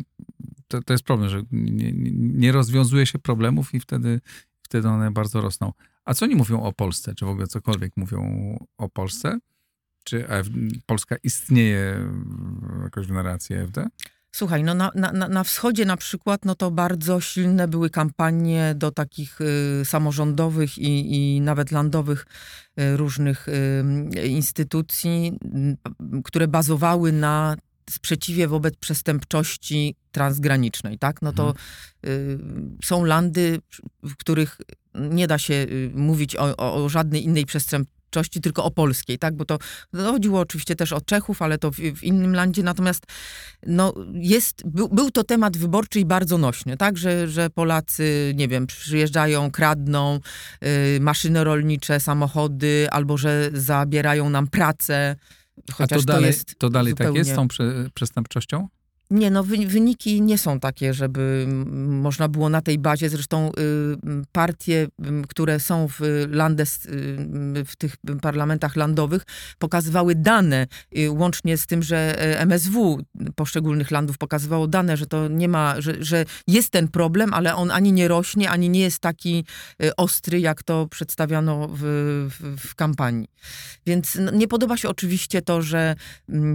to, 0.68 0.82
to 0.82 0.94
jest 0.94 1.04
problem, 1.04 1.30
że 1.30 1.42
nie- 1.52 1.92
nie 2.18 2.52
rozwiązuje 2.52 3.06
się 3.06 3.18
problemów 3.18 3.74
i 3.74 3.80
wtedy, 3.80 4.20
wtedy 4.68 4.88
one 4.88 5.10
bardzo 5.10 5.40
rosną. 5.40 5.72
A 6.04 6.14
co 6.14 6.24
oni 6.24 6.36
mówią 6.36 6.62
o 6.62 6.72
Polsce? 6.72 7.14
Czy 7.14 7.24
w 7.24 7.28
ogóle 7.28 7.46
cokolwiek 7.46 7.92
mówią 7.96 8.22
o 8.78 8.88
Polsce? 8.88 9.38
Czy 10.04 10.26
Polska 10.86 11.16
istnieje 11.22 12.10
jakoś 12.84 13.06
w 13.06 13.12
narracji 13.12 13.56
AfD? 13.56 13.86
Słuchaj, 14.32 14.64
no 14.64 14.74
na, 14.74 14.90
na, 14.94 15.28
na- 15.28 15.44
wschodzie 15.44 15.84
na 15.84 15.96
przykład, 15.96 16.44
no 16.44 16.54
to 16.54 16.70
bardzo 16.70 17.20
silne 17.20 17.68
były 17.68 17.90
kampanie 17.90 18.74
do 18.76 18.90
takich 18.90 19.40
y, 19.40 19.84
samorządowych 19.84 20.78
i, 20.78 21.16
i 21.36 21.40
nawet 21.40 21.70
landowych 21.70 22.26
y, 22.80 22.96
różnych 22.96 23.48
y, 23.48 24.26
instytucji, 24.26 25.38
które 26.24 26.48
bazowały 26.48 27.12
na 27.12 27.56
sprzeciwie 27.90 28.48
wobec 28.48 28.76
przestępczości 28.76 29.94
transgranicznej, 30.12 30.98
tak? 30.98 31.22
No 31.22 31.32
to 31.32 31.54
y, 32.06 32.38
są 32.84 33.04
landy, 33.04 33.58
w 34.02 34.16
których 34.16 34.60
nie 34.94 35.26
da 35.26 35.38
się 35.38 35.54
y, 35.54 35.90
mówić 35.94 36.36
o, 36.36 36.56
o, 36.56 36.84
o 36.84 36.88
żadnej 36.88 37.24
innej 37.24 37.46
przestępczości, 37.46 37.98
tylko 38.42 38.64
o 38.64 38.70
polskiej, 38.70 39.18
tak? 39.18 39.36
Bo 39.36 39.44
to, 39.44 39.58
to 39.92 40.12
chodziło 40.12 40.40
oczywiście 40.40 40.76
też 40.76 40.92
o 40.92 41.00
Czechów, 41.00 41.42
ale 41.42 41.58
to 41.58 41.70
w, 41.70 41.76
w 41.76 42.04
innym 42.04 42.34
landzie, 42.34 42.62
natomiast 42.62 43.04
no 43.66 43.94
jest, 44.12 44.62
był, 44.66 44.88
był 44.88 45.10
to 45.10 45.24
temat 45.24 45.56
wyborczy 45.56 46.00
i 46.00 46.04
bardzo 46.04 46.38
nośny, 46.38 46.76
tak? 46.76 46.98
Że, 46.98 47.28
że 47.28 47.50
Polacy, 47.50 48.32
nie 48.36 48.48
wiem, 48.48 48.66
przyjeżdżają, 48.66 49.50
kradną 49.50 50.20
y, 50.96 51.00
maszyny 51.00 51.44
rolnicze, 51.44 52.00
samochody, 52.00 52.86
albo 52.90 53.16
że 53.16 53.50
zabierają 53.52 54.30
nam 54.30 54.46
pracę, 54.46 55.16
A 55.70 55.72
chociaż 55.72 56.00
to 56.00 56.04
dalej, 56.06 56.26
jest 56.26 56.58
to 56.58 56.70
dalej 56.70 56.92
tak 56.94 56.98
zupełnie- 57.06 57.18
jest 57.18 57.30
z 57.30 57.34
tą 57.34 57.48
prze, 57.48 57.90
przestępczością? 57.94 58.68
Nie, 59.10 59.30
no 59.30 59.44
wy, 59.44 59.66
wyniki 59.66 60.22
nie 60.22 60.38
są 60.38 60.60
takie, 60.60 60.94
żeby 60.94 61.46
można 61.86 62.28
było 62.28 62.48
na 62.48 62.62
tej 62.62 62.78
bazie, 62.78 63.08
zresztą 63.08 63.50
y, 63.50 63.52
partie, 64.32 64.88
które 65.28 65.60
są 65.60 65.88
w 65.88 66.00
Landes, 66.30 66.86
y, 66.86 67.64
w 67.66 67.76
tych 67.76 67.96
parlamentach 68.22 68.76
landowych, 68.76 69.22
pokazywały 69.58 70.14
dane, 70.14 70.66
y, 70.98 71.10
łącznie 71.10 71.56
z 71.56 71.66
tym, 71.66 71.82
że 71.82 72.20
e, 72.20 72.40
MSW 72.40 73.02
poszczególnych 73.34 73.90
landów 73.90 74.18
pokazywało 74.18 74.66
dane, 74.66 74.96
że 74.96 75.06
to 75.06 75.28
nie 75.28 75.48
ma, 75.48 75.80
że, 75.80 76.04
że 76.04 76.24
jest 76.46 76.70
ten 76.70 76.88
problem, 76.88 77.34
ale 77.34 77.54
on 77.54 77.70
ani 77.70 77.92
nie 77.92 78.08
rośnie, 78.08 78.50
ani 78.50 78.70
nie 78.70 78.80
jest 78.80 78.98
taki 78.98 79.44
ostry, 79.96 80.40
jak 80.40 80.62
to 80.62 80.86
przedstawiano 80.86 81.68
w, 81.68 81.80
w, 82.30 82.68
w 82.68 82.74
kampanii. 82.74 83.28
Więc 83.86 84.18
nie 84.32 84.48
podoba 84.48 84.76
się 84.76 84.88
oczywiście 84.88 85.42
to, 85.42 85.62
że 85.62 85.96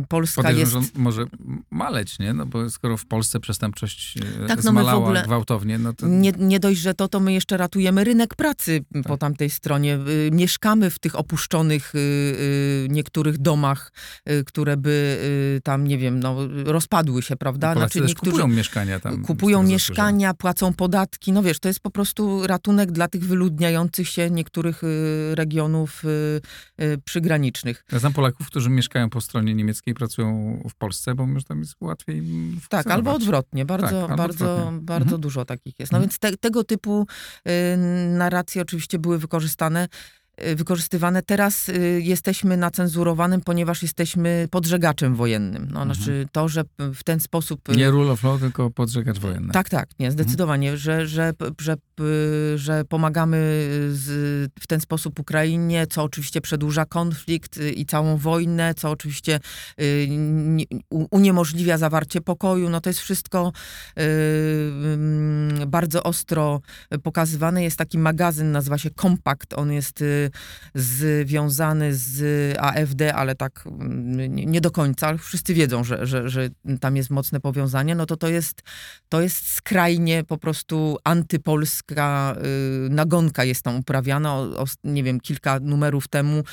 Polska 0.09 0.41
Podejrzewam, 0.41 0.81
jest... 0.81 0.95
że 0.95 1.01
może 1.01 1.25
maleć, 1.71 2.19
nie? 2.19 2.33
No 2.33 2.42
bo 2.45 2.69
skoro 2.69 2.97
w 2.97 3.05
Polsce 3.05 3.39
przestępczość 3.39 4.17
e, 4.43 4.47
Tak, 4.47 4.57
no 4.57 4.71
zmalała 4.71 4.93
ogóle- 4.93 5.23
gwałtownie, 5.23 5.77
no 5.79 5.93
to... 5.93 6.07
Nie, 6.07 6.31
nie 6.37 6.59
dość, 6.59 6.79
że 6.79 6.93
to, 6.93 7.07
to 7.07 7.19
my 7.19 7.33
jeszcze 7.33 7.57
ratujemy 7.57 8.03
rynek 8.03 8.35
pracy 8.35 8.85
Tak. 8.93 9.03
po 9.03 9.17
tamtej 9.17 9.49
stronie. 9.49 9.99
Y, 10.07 10.29
Mieszkamy 10.33 10.89
w 10.89 10.99
tych 10.99 11.15
opuszczonych 11.15 11.95
y, 11.95 11.97
y, 11.97 12.87
niektórych 12.89 13.37
domach, 13.37 13.91
które 14.45 14.77
by 14.77 15.17
tam, 15.63 15.87
nie 15.87 15.97
wiem, 15.97 16.19
no, 16.19 16.37
rozpadły 16.65 17.21
się, 17.21 17.35
prawda? 17.35 17.73
Polacy 17.73 18.01
też 18.01 18.15
kupują 18.15 18.47
mieszkania 18.47 18.99
tam. 18.99 19.23
kupują 19.25 19.63
mieszkania, 19.63 20.33
płacą 20.33 20.73
podatki. 20.73 21.31
No 21.31 21.43
wiesz, 21.43 21.59
to 21.59 21.67
jest 21.67 21.79
po 21.79 21.91
prostu 21.91 22.47
ratunek 22.47 22.91
dla 22.91 23.07
tych 23.07 23.23
wyludniających 23.25 24.09
się 24.09 24.29
niektórych 24.29 24.81
regionów 25.33 26.03
przygranicznych. 27.05 27.85
Ja 27.91 27.99
znam 27.99 28.13
Polaków, 28.13 28.47
którzy 28.47 28.69
mieszkają 28.69 29.09
po 29.09 29.21
stronie 29.21 29.53
niemieckiej 29.55 29.93
pracują 29.93 30.59
w 30.69 30.75
Polsce, 30.75 31.15
bo 31.15 31.25
może 31.27 31.45
tam 31.45 31.59
jest 31.59 31.75
łatwiej 31.81 32.21
Tak, 32.69 32.87
albo 32.87 33.13
odwrotnie. 33.13 33.65
Bardzo, 33.65 34.07
Tak, 34.07 34.17
bardzo, 34.17 34.53
odwrotnie. 34.55 34.81
bardzo 34.81 35.03
Mhm. 35.05 35.21
dużo 35.21 35.45
takich 35.45 35.79
jest. 35.79 35.91
No 35.91 35.97
Mhm. 35.97 36.09
więc 36.09 36.19
te, 36.19 36.37
tego 36.37 36.63
typu 36.63 37.07
y, 37.47 37.77
narracje 38.07 38.61
oczywiście 38.61 38.99
były 38.99 39.17
wykorzystane. 39.19 39.87
Y, 40.41 40.55
Wykorzystywane. 40.55 41.21
Teraz 41.21 41.69
y, 41.69 42.01
jesteśmy 42.03 42.57
na 42.57 42.71
cenzurowanym, 42.71 43.41
ponieważ 43.41 43.81
jesteśmy 43.81 44.47
podżegaczem 44.51 45.15
wojennym. 45.15 45.67
No, 45.71 45.79
Mhm. 45.83 45.93
Znaczy 45.95 46.27
to, 46.31 46.47
że 46.49 46.63
w 46.79 47.03
ten 47.03 47.19
sposób. 47.19 47.69
y, 47.69 47.75
Nie 47.75 47.89
rule 47.89 48.11
of 48.11 48.23
law, 48.23 48.39
tylko 48.39 48.69
podżegacz 48.69 49.19
wojenny. 49.19 49.53
tak, 49.53 49.69
tak, 49.69 49.89
nie, 49.99 50.11
zdecydowanie, 50.11 50.77
że, 50.77 51.07
że, 51.07 51.33
że, 51.61 51.75
że 52.55 52.85
pomagamy 52.85 53.37
z, 53.91 54.51
w 54.59 54.67
ten 54.67 54.81
sposób 54.81 55.19
Ukrainie, 55.19 55.87
co 55.87 56.03
oczywiście 56.03 56.41
przedłuża 56.41 56.85
konflikt 56.85 57.59
i 57.75 57.85
całą 57.85 58.17
wojnę, 58.17 58.73
co 58.73 58.89
oczywiście 58.91 59.39
uniemożliwia 60.89 61.77
zawarcie 61.77 62.21
pokoju. 62.21 62.69
No 62.69 62.81
to 62.81 62.89
jest 62.89 62.99
wszystko 62.99 63.51
mm, 63.95 65.69
bardzo 65.69 66.03
ostro 66.03 66.61
pokazywane. 67.03 67.63
Jest 67.63 67.77
taki 67.77 67.97
magazyn, 67.97 68.51
nazywa 68.51 68.77
się 68.77 68.89
Kompakt. 68.89 69.53
On 69.53 69.71
jest 69.71 70.03
związany 70.75 71.95
z 71.95 72.23
AfD, 72.59 73.13
ale 73.15 73.35
tak 73.35 73.63
mm, 73.65 74.35
nie, 74.35 74.61
do 74.61 74.71
końca. 74.71 75.17
Wszyscy 75.17 75.53
wiedzą, 75.53 75.83
że, 75.83 76.07
że, 76.07 76.29
że 76.29 76.49
tam 76.79 76.97
jest 76.97 77.09
mocne 77.09 77.39
powiązanie. 77.39 77.95
No 77.95 78.05
to 78.05 78.17
to 78.17 78.27
jest 78.27 78.61
to 79.09 79.21
jest 79.21 79.49
skrajnie 79.49 80.23
po 80.23 80.37
prostu 80.37 80.97
antypolska 81.03 82.35
y, 82.85 82.89
nagonka 82.89 83.43
jest 83.43 83.61
tam 83.61 83.75
uprawiana. 83.75 84.35
O, 84.35 84.41
o, 84.41 84.65
nie 84.83 85.03
wiem, 85.03 85.19
kilka 85.19 85.59
numerów 85.59 86.07
temu 86.07 86.43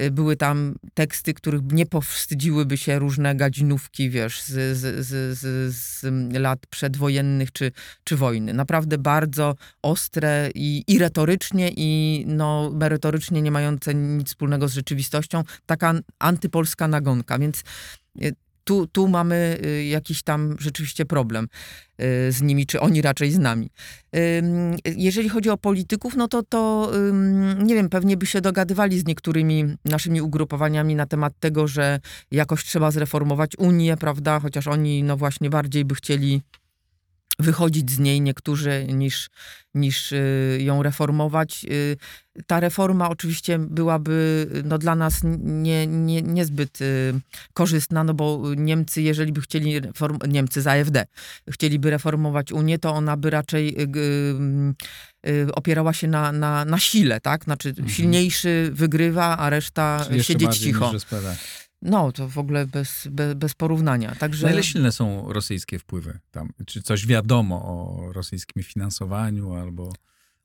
y, 0.00 0.10
były 0.10 0.36
tam 0.36 0.74
teksty, 0.94 1.34
których 1.34 1.62
nie 1.72 1.86
powstydziłyby 1.86 2.76
się 2.76 2.98
różne 2.98 3.34
gadzinówki, 3.34 4.10
wiesz, 4.10 4.42
z, 4.42 4.76
z, 4.78 5.06
z, 5.06 5.38
z, 5.38 5.74
z 5.74 6.02
lat 6.38 6.66
przedwojennych 6.66 7.52
czy, 7.52 7.72
czy 8.04 8.16
wojny. 8.16 8.54
Naprawdę 8.54 8.98
bardzo 8.98 9.54
ostre 9.82 10.50
i, 10.54 10.84
i 10.86 10.98
retorycznie, 10.98 11.70
i 11.76 12.24
no, 12.26 12.70
merytorycznie 12.74 13.11
nie 13.30 13.50
mające 13.50 13.94
nic 13.94 14.28
wspólnego 14.28 14.68
z 14.68 14.74
rzeczywistością. 14.74 15.42
Taka 15.66 15.94
antypolska 16.18 16.88
nagonka, 16.88 17.38
więc 17.38 17.62
y, 18.22 18.34
tu, 18.64 18.86
tu 18.86 19.08
mamy 19.08 19.58
y, 19.64 19.84
jakiś 19.84 20.22
tam 20.22 20.56
rzeczywiście 20.58 21.06
problem 21.06 21.44
y, 22.00 22.32
z 22.32 22.42
nimi, 22.42 22.66
czy 22.66 22.80
oni 22.80 23.02
raczej 23.02 23.32
z 23.32 23.38
nami. 23.38 23.70
Jeżeli 24.84 25.28
chodzi 25.28 25.50
o 25.50 25.56
polityków, 25.56 26.16
no 26.16 26.28
to, 26.28 26.42
to 26.42 26.92
nie 27.58 27.74
wiem, 27.74 27.88
pewnie 27.88 28.16
by 28.16 28.26
się 28.26 28.40
dogadywali 28.40 29.00
z 29.00 29.06
niektórymi 29.06 29.76
naszymi 29.84 30.22
ugrupowaniami 30.22 30.94
na 30.94 31.06
temat 31.06 31.32
tego, 31.40 31.68
że 31.68 32.00
jakoś 32.30 32.64
trzeba 32.64 32.90
zreformować 32.90 33.58
Unię, 33.58 33.96
prawda? 33.96 34.40
Chociaż 34.40 34.66
oni, 34.66 35.02
no 35.02 35.16
właśnie, 35.16 35.50
bardziej 35.50 35.84
by 35.84 35.94
chcieli 35.94 36.42
wychodzić 37.38 37.90
z 37.90 37.98
niej 37.98 38.20
niektórzy 38.20 38.86
niż, 38.92 39.30
niż 39.74 40.12
y, 40.12 40.58
ją 40.60 40.82
reformować. 40.82 41.64
Y, 41.70 41.96
Ta 42.46 42.60
reforma 42.60 43.08
oczywiście 43.10 43.58
byłaby 43.58 44.46
no, 44.64 44.78
dla 44.78 44.94
nas 44.94 45.20
nie, 45.42 45.86
nie, 45.86 46.22
niezbyt 46.22 46.80
y, 46.80 47.14
korzystna, 47.54 48.04
no 48.04 48.14
bo 48.14 48.42
Niemcy, 48.56 49.02
jeżeli 49.02 49.32
by 49.32 49.40
chcieli, 49.40 49.80
Niemcy 50.28 50.62
z 50.62 50.66
AfD, 50.66 51.04
chcieliby 51.50 51.90
reformować 51.90 52.52
Unię, 52.52 52.78
to 52.78 52.94
ona 52.94 53.16
by 53.16 53.30
raczej 53.30 53.68
y, 53.82 53.88
y, 55.26 55.30
y, 55.30 55.54
opierała 55.54 55.92
się 55.92 56.08
na, 56.08 56.32
na, 56.32 56.64
na 56.64 56.78
sile, 56.78 57.20
tak? 57.20 57.44
Znaczy 57.44 57.68
Mhm. 57.68 57.88
silniejszy 57.88 58.70
wygrywa, 58.72 59.38
a 59.38 59.50
reszta 59.50 60.06
jeszcze 60.10 60.32
siedzieć 60.32 60.58
cicho. 60.58 60.90
No, 61.82 62.12
to 62.12 62.28
w 62.28 62.38
ogóle 62.38 62.66
bez, 62.66 63.08
bez, 63.10 63.34
bez 63.34 63.54
porównania. 63.54 64.14
Także... 64.14 64.46
Na 64.46 64.52
ile 64.52 64.62
silne 64.62 64.92
są 64.92 65.32
rosyjskie 65.32 65.78
wpływy 65.78 66.18
tam? 66.30 66.52
Czy 66.66 66.82
coś 66.82 67.06
wiadomo 67.06 67.62
o 67.64 68.12
rosyjskim 68.12 68.62
finansowaniu 68.62 69.54
albo... 69.54 69.92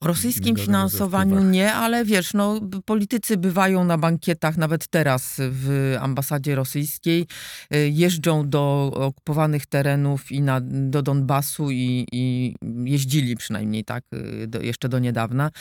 Rosyjskim 0.02 0.56
finansowaniu 0.56 1.40
nie, 1.44 1.74
ale 1.74 2.06
wiesz, 2.06 2.34
no, 2.34 2.60
politycy 2.86 3.38
bywają 3.38 3.84
na 3.84 3.98
bankietach 3.98 4.58
nawet 4.58 4.88
teraz 4.88 5.36
w 5.40 5.96
ambasadzie 6.00 6.56
rosyjskiej, 6.56 7.28
y, 7.76 7.90
jeżdżą 7.90 8.50
do 8.50 8.92
okupowanych 8.94 9.66
terenów 9.66 10.32
i 10.32 10.42
na, 10.42 10.62
do 10.62 11.02
Donbasu 11.02 11.72
i, 11.72 12.08
i 12.12 12.56
jeździli 12.86 13.36
przynajmniej 13.36 13.84
tak 13.84 14.04
y, 14.14 14.48
do, 14.48 14.62
jeszcze 14.62 14.90
do 14.90 15.00
niedawna. 15.00 15.52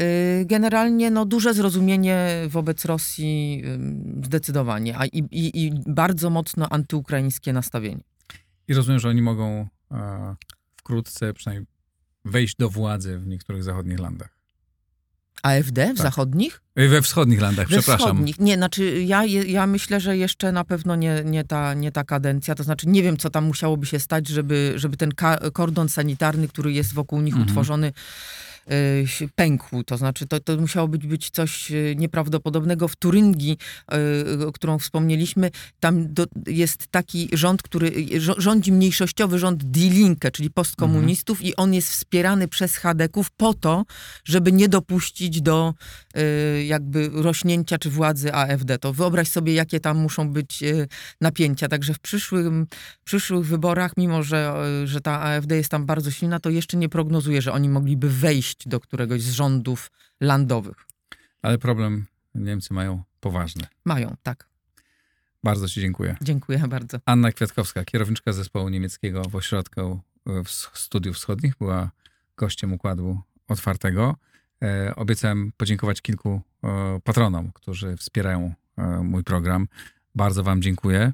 Y, 0.00 0.44
Generalnie 0.46 1.10
no, 1.10 1.24
duże 1.24 1.54
zrozumienie 1.54 2.28
wobec 2.48 2.84
Rosji 2.84 3.62
zdecydowanie, 4.24 4.98
a 4.98 5.06
i, 5.06 5.18
i, 5.18 5.64
i 5.64 5.72
bardzo 5.86 6.30
mocno 6.30 6.68
antyukraińskie 6.68 7.52
nastawienie. 7.52 8.02
I 8.68 8.74
rozumiem, 8.74 9.00
że 9.00 9.08
oni 9.08 9.22
mogą 9.22 9.68
e, 9.90 10.36
wkrótce 10.76 11.34
przynajmniej 11.34 11.66
wejść 12.24 12.56
do 12.56 12.70
władzy 12.70 13.18
w 13.18 13.26
niektórych 13.26 13.62
zachodnich 13.64 13.98
landach. 13.98 14.28
AfD 15.42 15.84
w 15.84 15.96
Tak. 15.96 15.96
zachodnich? 15.96 16.60
E, 16.76 16.88
We 16.88 17.02
wschodnich 17.02 17.40
landach, 17.40 17.68
We 17.68 17.76
przepraszam. 17.76 17.98
wschodnich. 18.08 18.40
Nie, 18.40 18.54
znaczy 18.56 19.02
ja, 19.02 19.24
ja 19.24 19.66
myślę, 19.66 20.00
że 20.00 20.16
jeszcze 20.16 20.52
na 20.52 20.64
pewno 20.64 20.96
nie, 20.96 21.22
nie, 21.24 21.44
ta, 21.44 21.74
nie 21.74 21.92
ta 21.92 22.04
kadencja. 22.04 22.54
To 22.54 22.62
znaczy 22.64 22.88
nie 22.88 23.02
wiem, 23.02 23.16
co 23.16 23.30
tam 23.30 23.44
musiałoby 23.44 23.86
się 23.86 23.98
stać, 23.98 24.28
żeby, 24.28 24.72
żeby 24.76 24.96
ten 24.96 25.10
kordon 25.52 25.88
sanitarny, 25.88 26.48
który 26.48 26.72
jest 26.72 26.94
wokół 26.94 27.20
nich 27.20 27.34
Mhm. 27.34 27.48
utworzony, 27.48 27.86
y, 27.86 27.92
pękł. 29.34 29.84
To 29.84 29.96
znaczy 29.96 30.26
to, 30.26 30.40
to 30.40 30.56
musiało 30.56 30.88
być, 30.88 31.06
być 31.06 31.30
coś 31.30 31.70
y, 31.70 31.94
nieprawdopodobnego. 31.98 32.88
W 32.88 32.96
Turyngii, 32.96 33.58
y, 34.40 34.46
o 34.46 34.52
którą 34.52 34.78
wspomnieliśmy, 34.78 35.50
tam 35.80 36.14
do, 36.14 36.26
jest 36.46 36.86
taki 36.86 37.28
rząd, 37.32 37.62
który 37.62 37.88
y, 37.88 38.20
rządzi 38.38 38.72
mniejszościowy 38.72 39.38
rząd 39.38 39.64
Die 39.64 39.90
Linke, 39.90 40.30
czyli 40.30 40.50
postkomunistów 40.50 41.42
i 41.42 41.56
on 41.56 41.74
jest 41.74 41.90
wspierany 41.90 42.48
przez 42.48 42.76
Chadeków 42.76 43.30
po 43.30 43.54
to, 43.54 43.84
żeby 44.24 44.52
nie 44.52 44.68
dopuścić 44.68 45.42
do 45.42 45.74
y, 46.16 46.64
jakby 46.64 47.10
rośnięcia 47.12 47.78
czy 47.78 47.90
władzy 47.90 48.34
AfD. 48.34 48.78
To 48.78 48.92
wyobraź 48.92 49.28
sobie, 49.28 49.54
jakie 49.54 49.80
tam 49.80 49.98
muszą 49.98 50.28
być 50.28 50.62
y, 50.62 50.88
napięcia. 51.20 51.68
Także 51.68 51.94
w 51.94 51.98
przyszłym, 51.98 52.66
przyszłych 53.04 53.46
wyborach, 53.46 53.92
mimo 53.96 54.22
że, 54.22 54.54
y, 54.82 54.86
że 54.86 55.00
ta 55.00 55.20
AfD 55.20 55.56
jest 55.56 55.70
tam 55.70 55.86
bardzo 55.86 56.10
silna, 56.10 56.40
to 56.40 56.50
jeszcze 56.50 56.76
nie 56.76 56.88
prognozuję, 56.88 57.42
że 57.42 57.52
oni 57.52 57.68
mogliby 57.68 58.10
wejść 58.10 58.53
do 58.66 58.80
któregoś 58.80 59.22
z 59.22 59.32
rządów 59.32 59.90
landowych. 60.20 60.76
Ale 61.42 61.58
problem 61.58 62.06
Niemcy 62.34 62.74
mają 62.74 63.02
poważny. 63.20 63.66
Mają, 63.84 64.16
tak. 64.22 64.48
Bardzo 65.42 65.68
ci 65.68 65.80
dziękuję. 65.80 66.16
Dziękuję 66.22 66.58
bardzo. 66.58 66.98
Anna 67.06 67.32
Kwiatkowska, 67.32 67.84
kierowniczka 67.84 68.32
zespołu 68.32 68.68
niemieckiego 68.68 69.22
w 69.22 69.36
ośrodku 69.36 70.00
studiów 70.74 71.16
wschodnich, 71.16 71.54
była 71.58 71.90
gościem 72.36 72.72
układu 72.72 73.20
otwartego. 73.48 74.16
E, 74.62 74.94
obiecałem 74.96 75.52
podziękować 75.56 76.02
kilku 76.02 76.40
e, 76.64 77.00
patronom, 77.04 77.52
którzy 77.52 77.96
wspierają 77.96 78.54
e, 78.78 78.82
mój 79.02 79.24
program. 79.24 79.68
Bardzo 80.14 80.42
wam 80.42 80.62
dziękuję. 80.62 81.12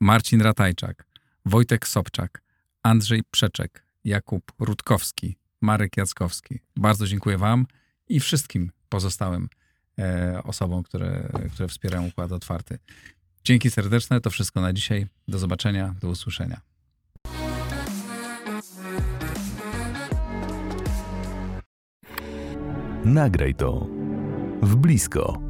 Marcin 0.00 0.42
Ratajczak, 0.42 1.06
Wojtek 1.46 1.88
Sobczak, 1.88 2.42
Andrzej 2.82 3.22
Przeczek, 3.30 3.84
Jakub 4.04 4.52
Rutkowski, 4.58 5.36
Marek 5.60 5.96
Jackowski. 5.96 6.58
Bardzo 6.76 7.06
dziękuję 7.06 7.38
wam 7.38 7.66
i 8.08 8.20
wszystkim 8.20 8.70
pozostałym 8.88 9.48
e, 9.98 10.40
osobom, 10.44 10.82
które, 10.82 11.28
które 11.52 11.68
wspierają 11.68 12.06
układ 12.06 12.32
otwarty. 12.32 12.78
Dzięki 13.44 13.70
serdeczne, 13.70 14.20
to 14.20 14.30
wszystko 14.30 14.60
na 14.60 14.72
dzisiaj. 14.72 15.06
Do 15.28 15.38
zobaczenia, 15.38 15.94
do 16.00 16.08
usłyszenia. 16.08 16.60
Nagraj 23.04 23.54
to 23.54 23.86
w 24.62 24.76
blisko. 24.76 25.49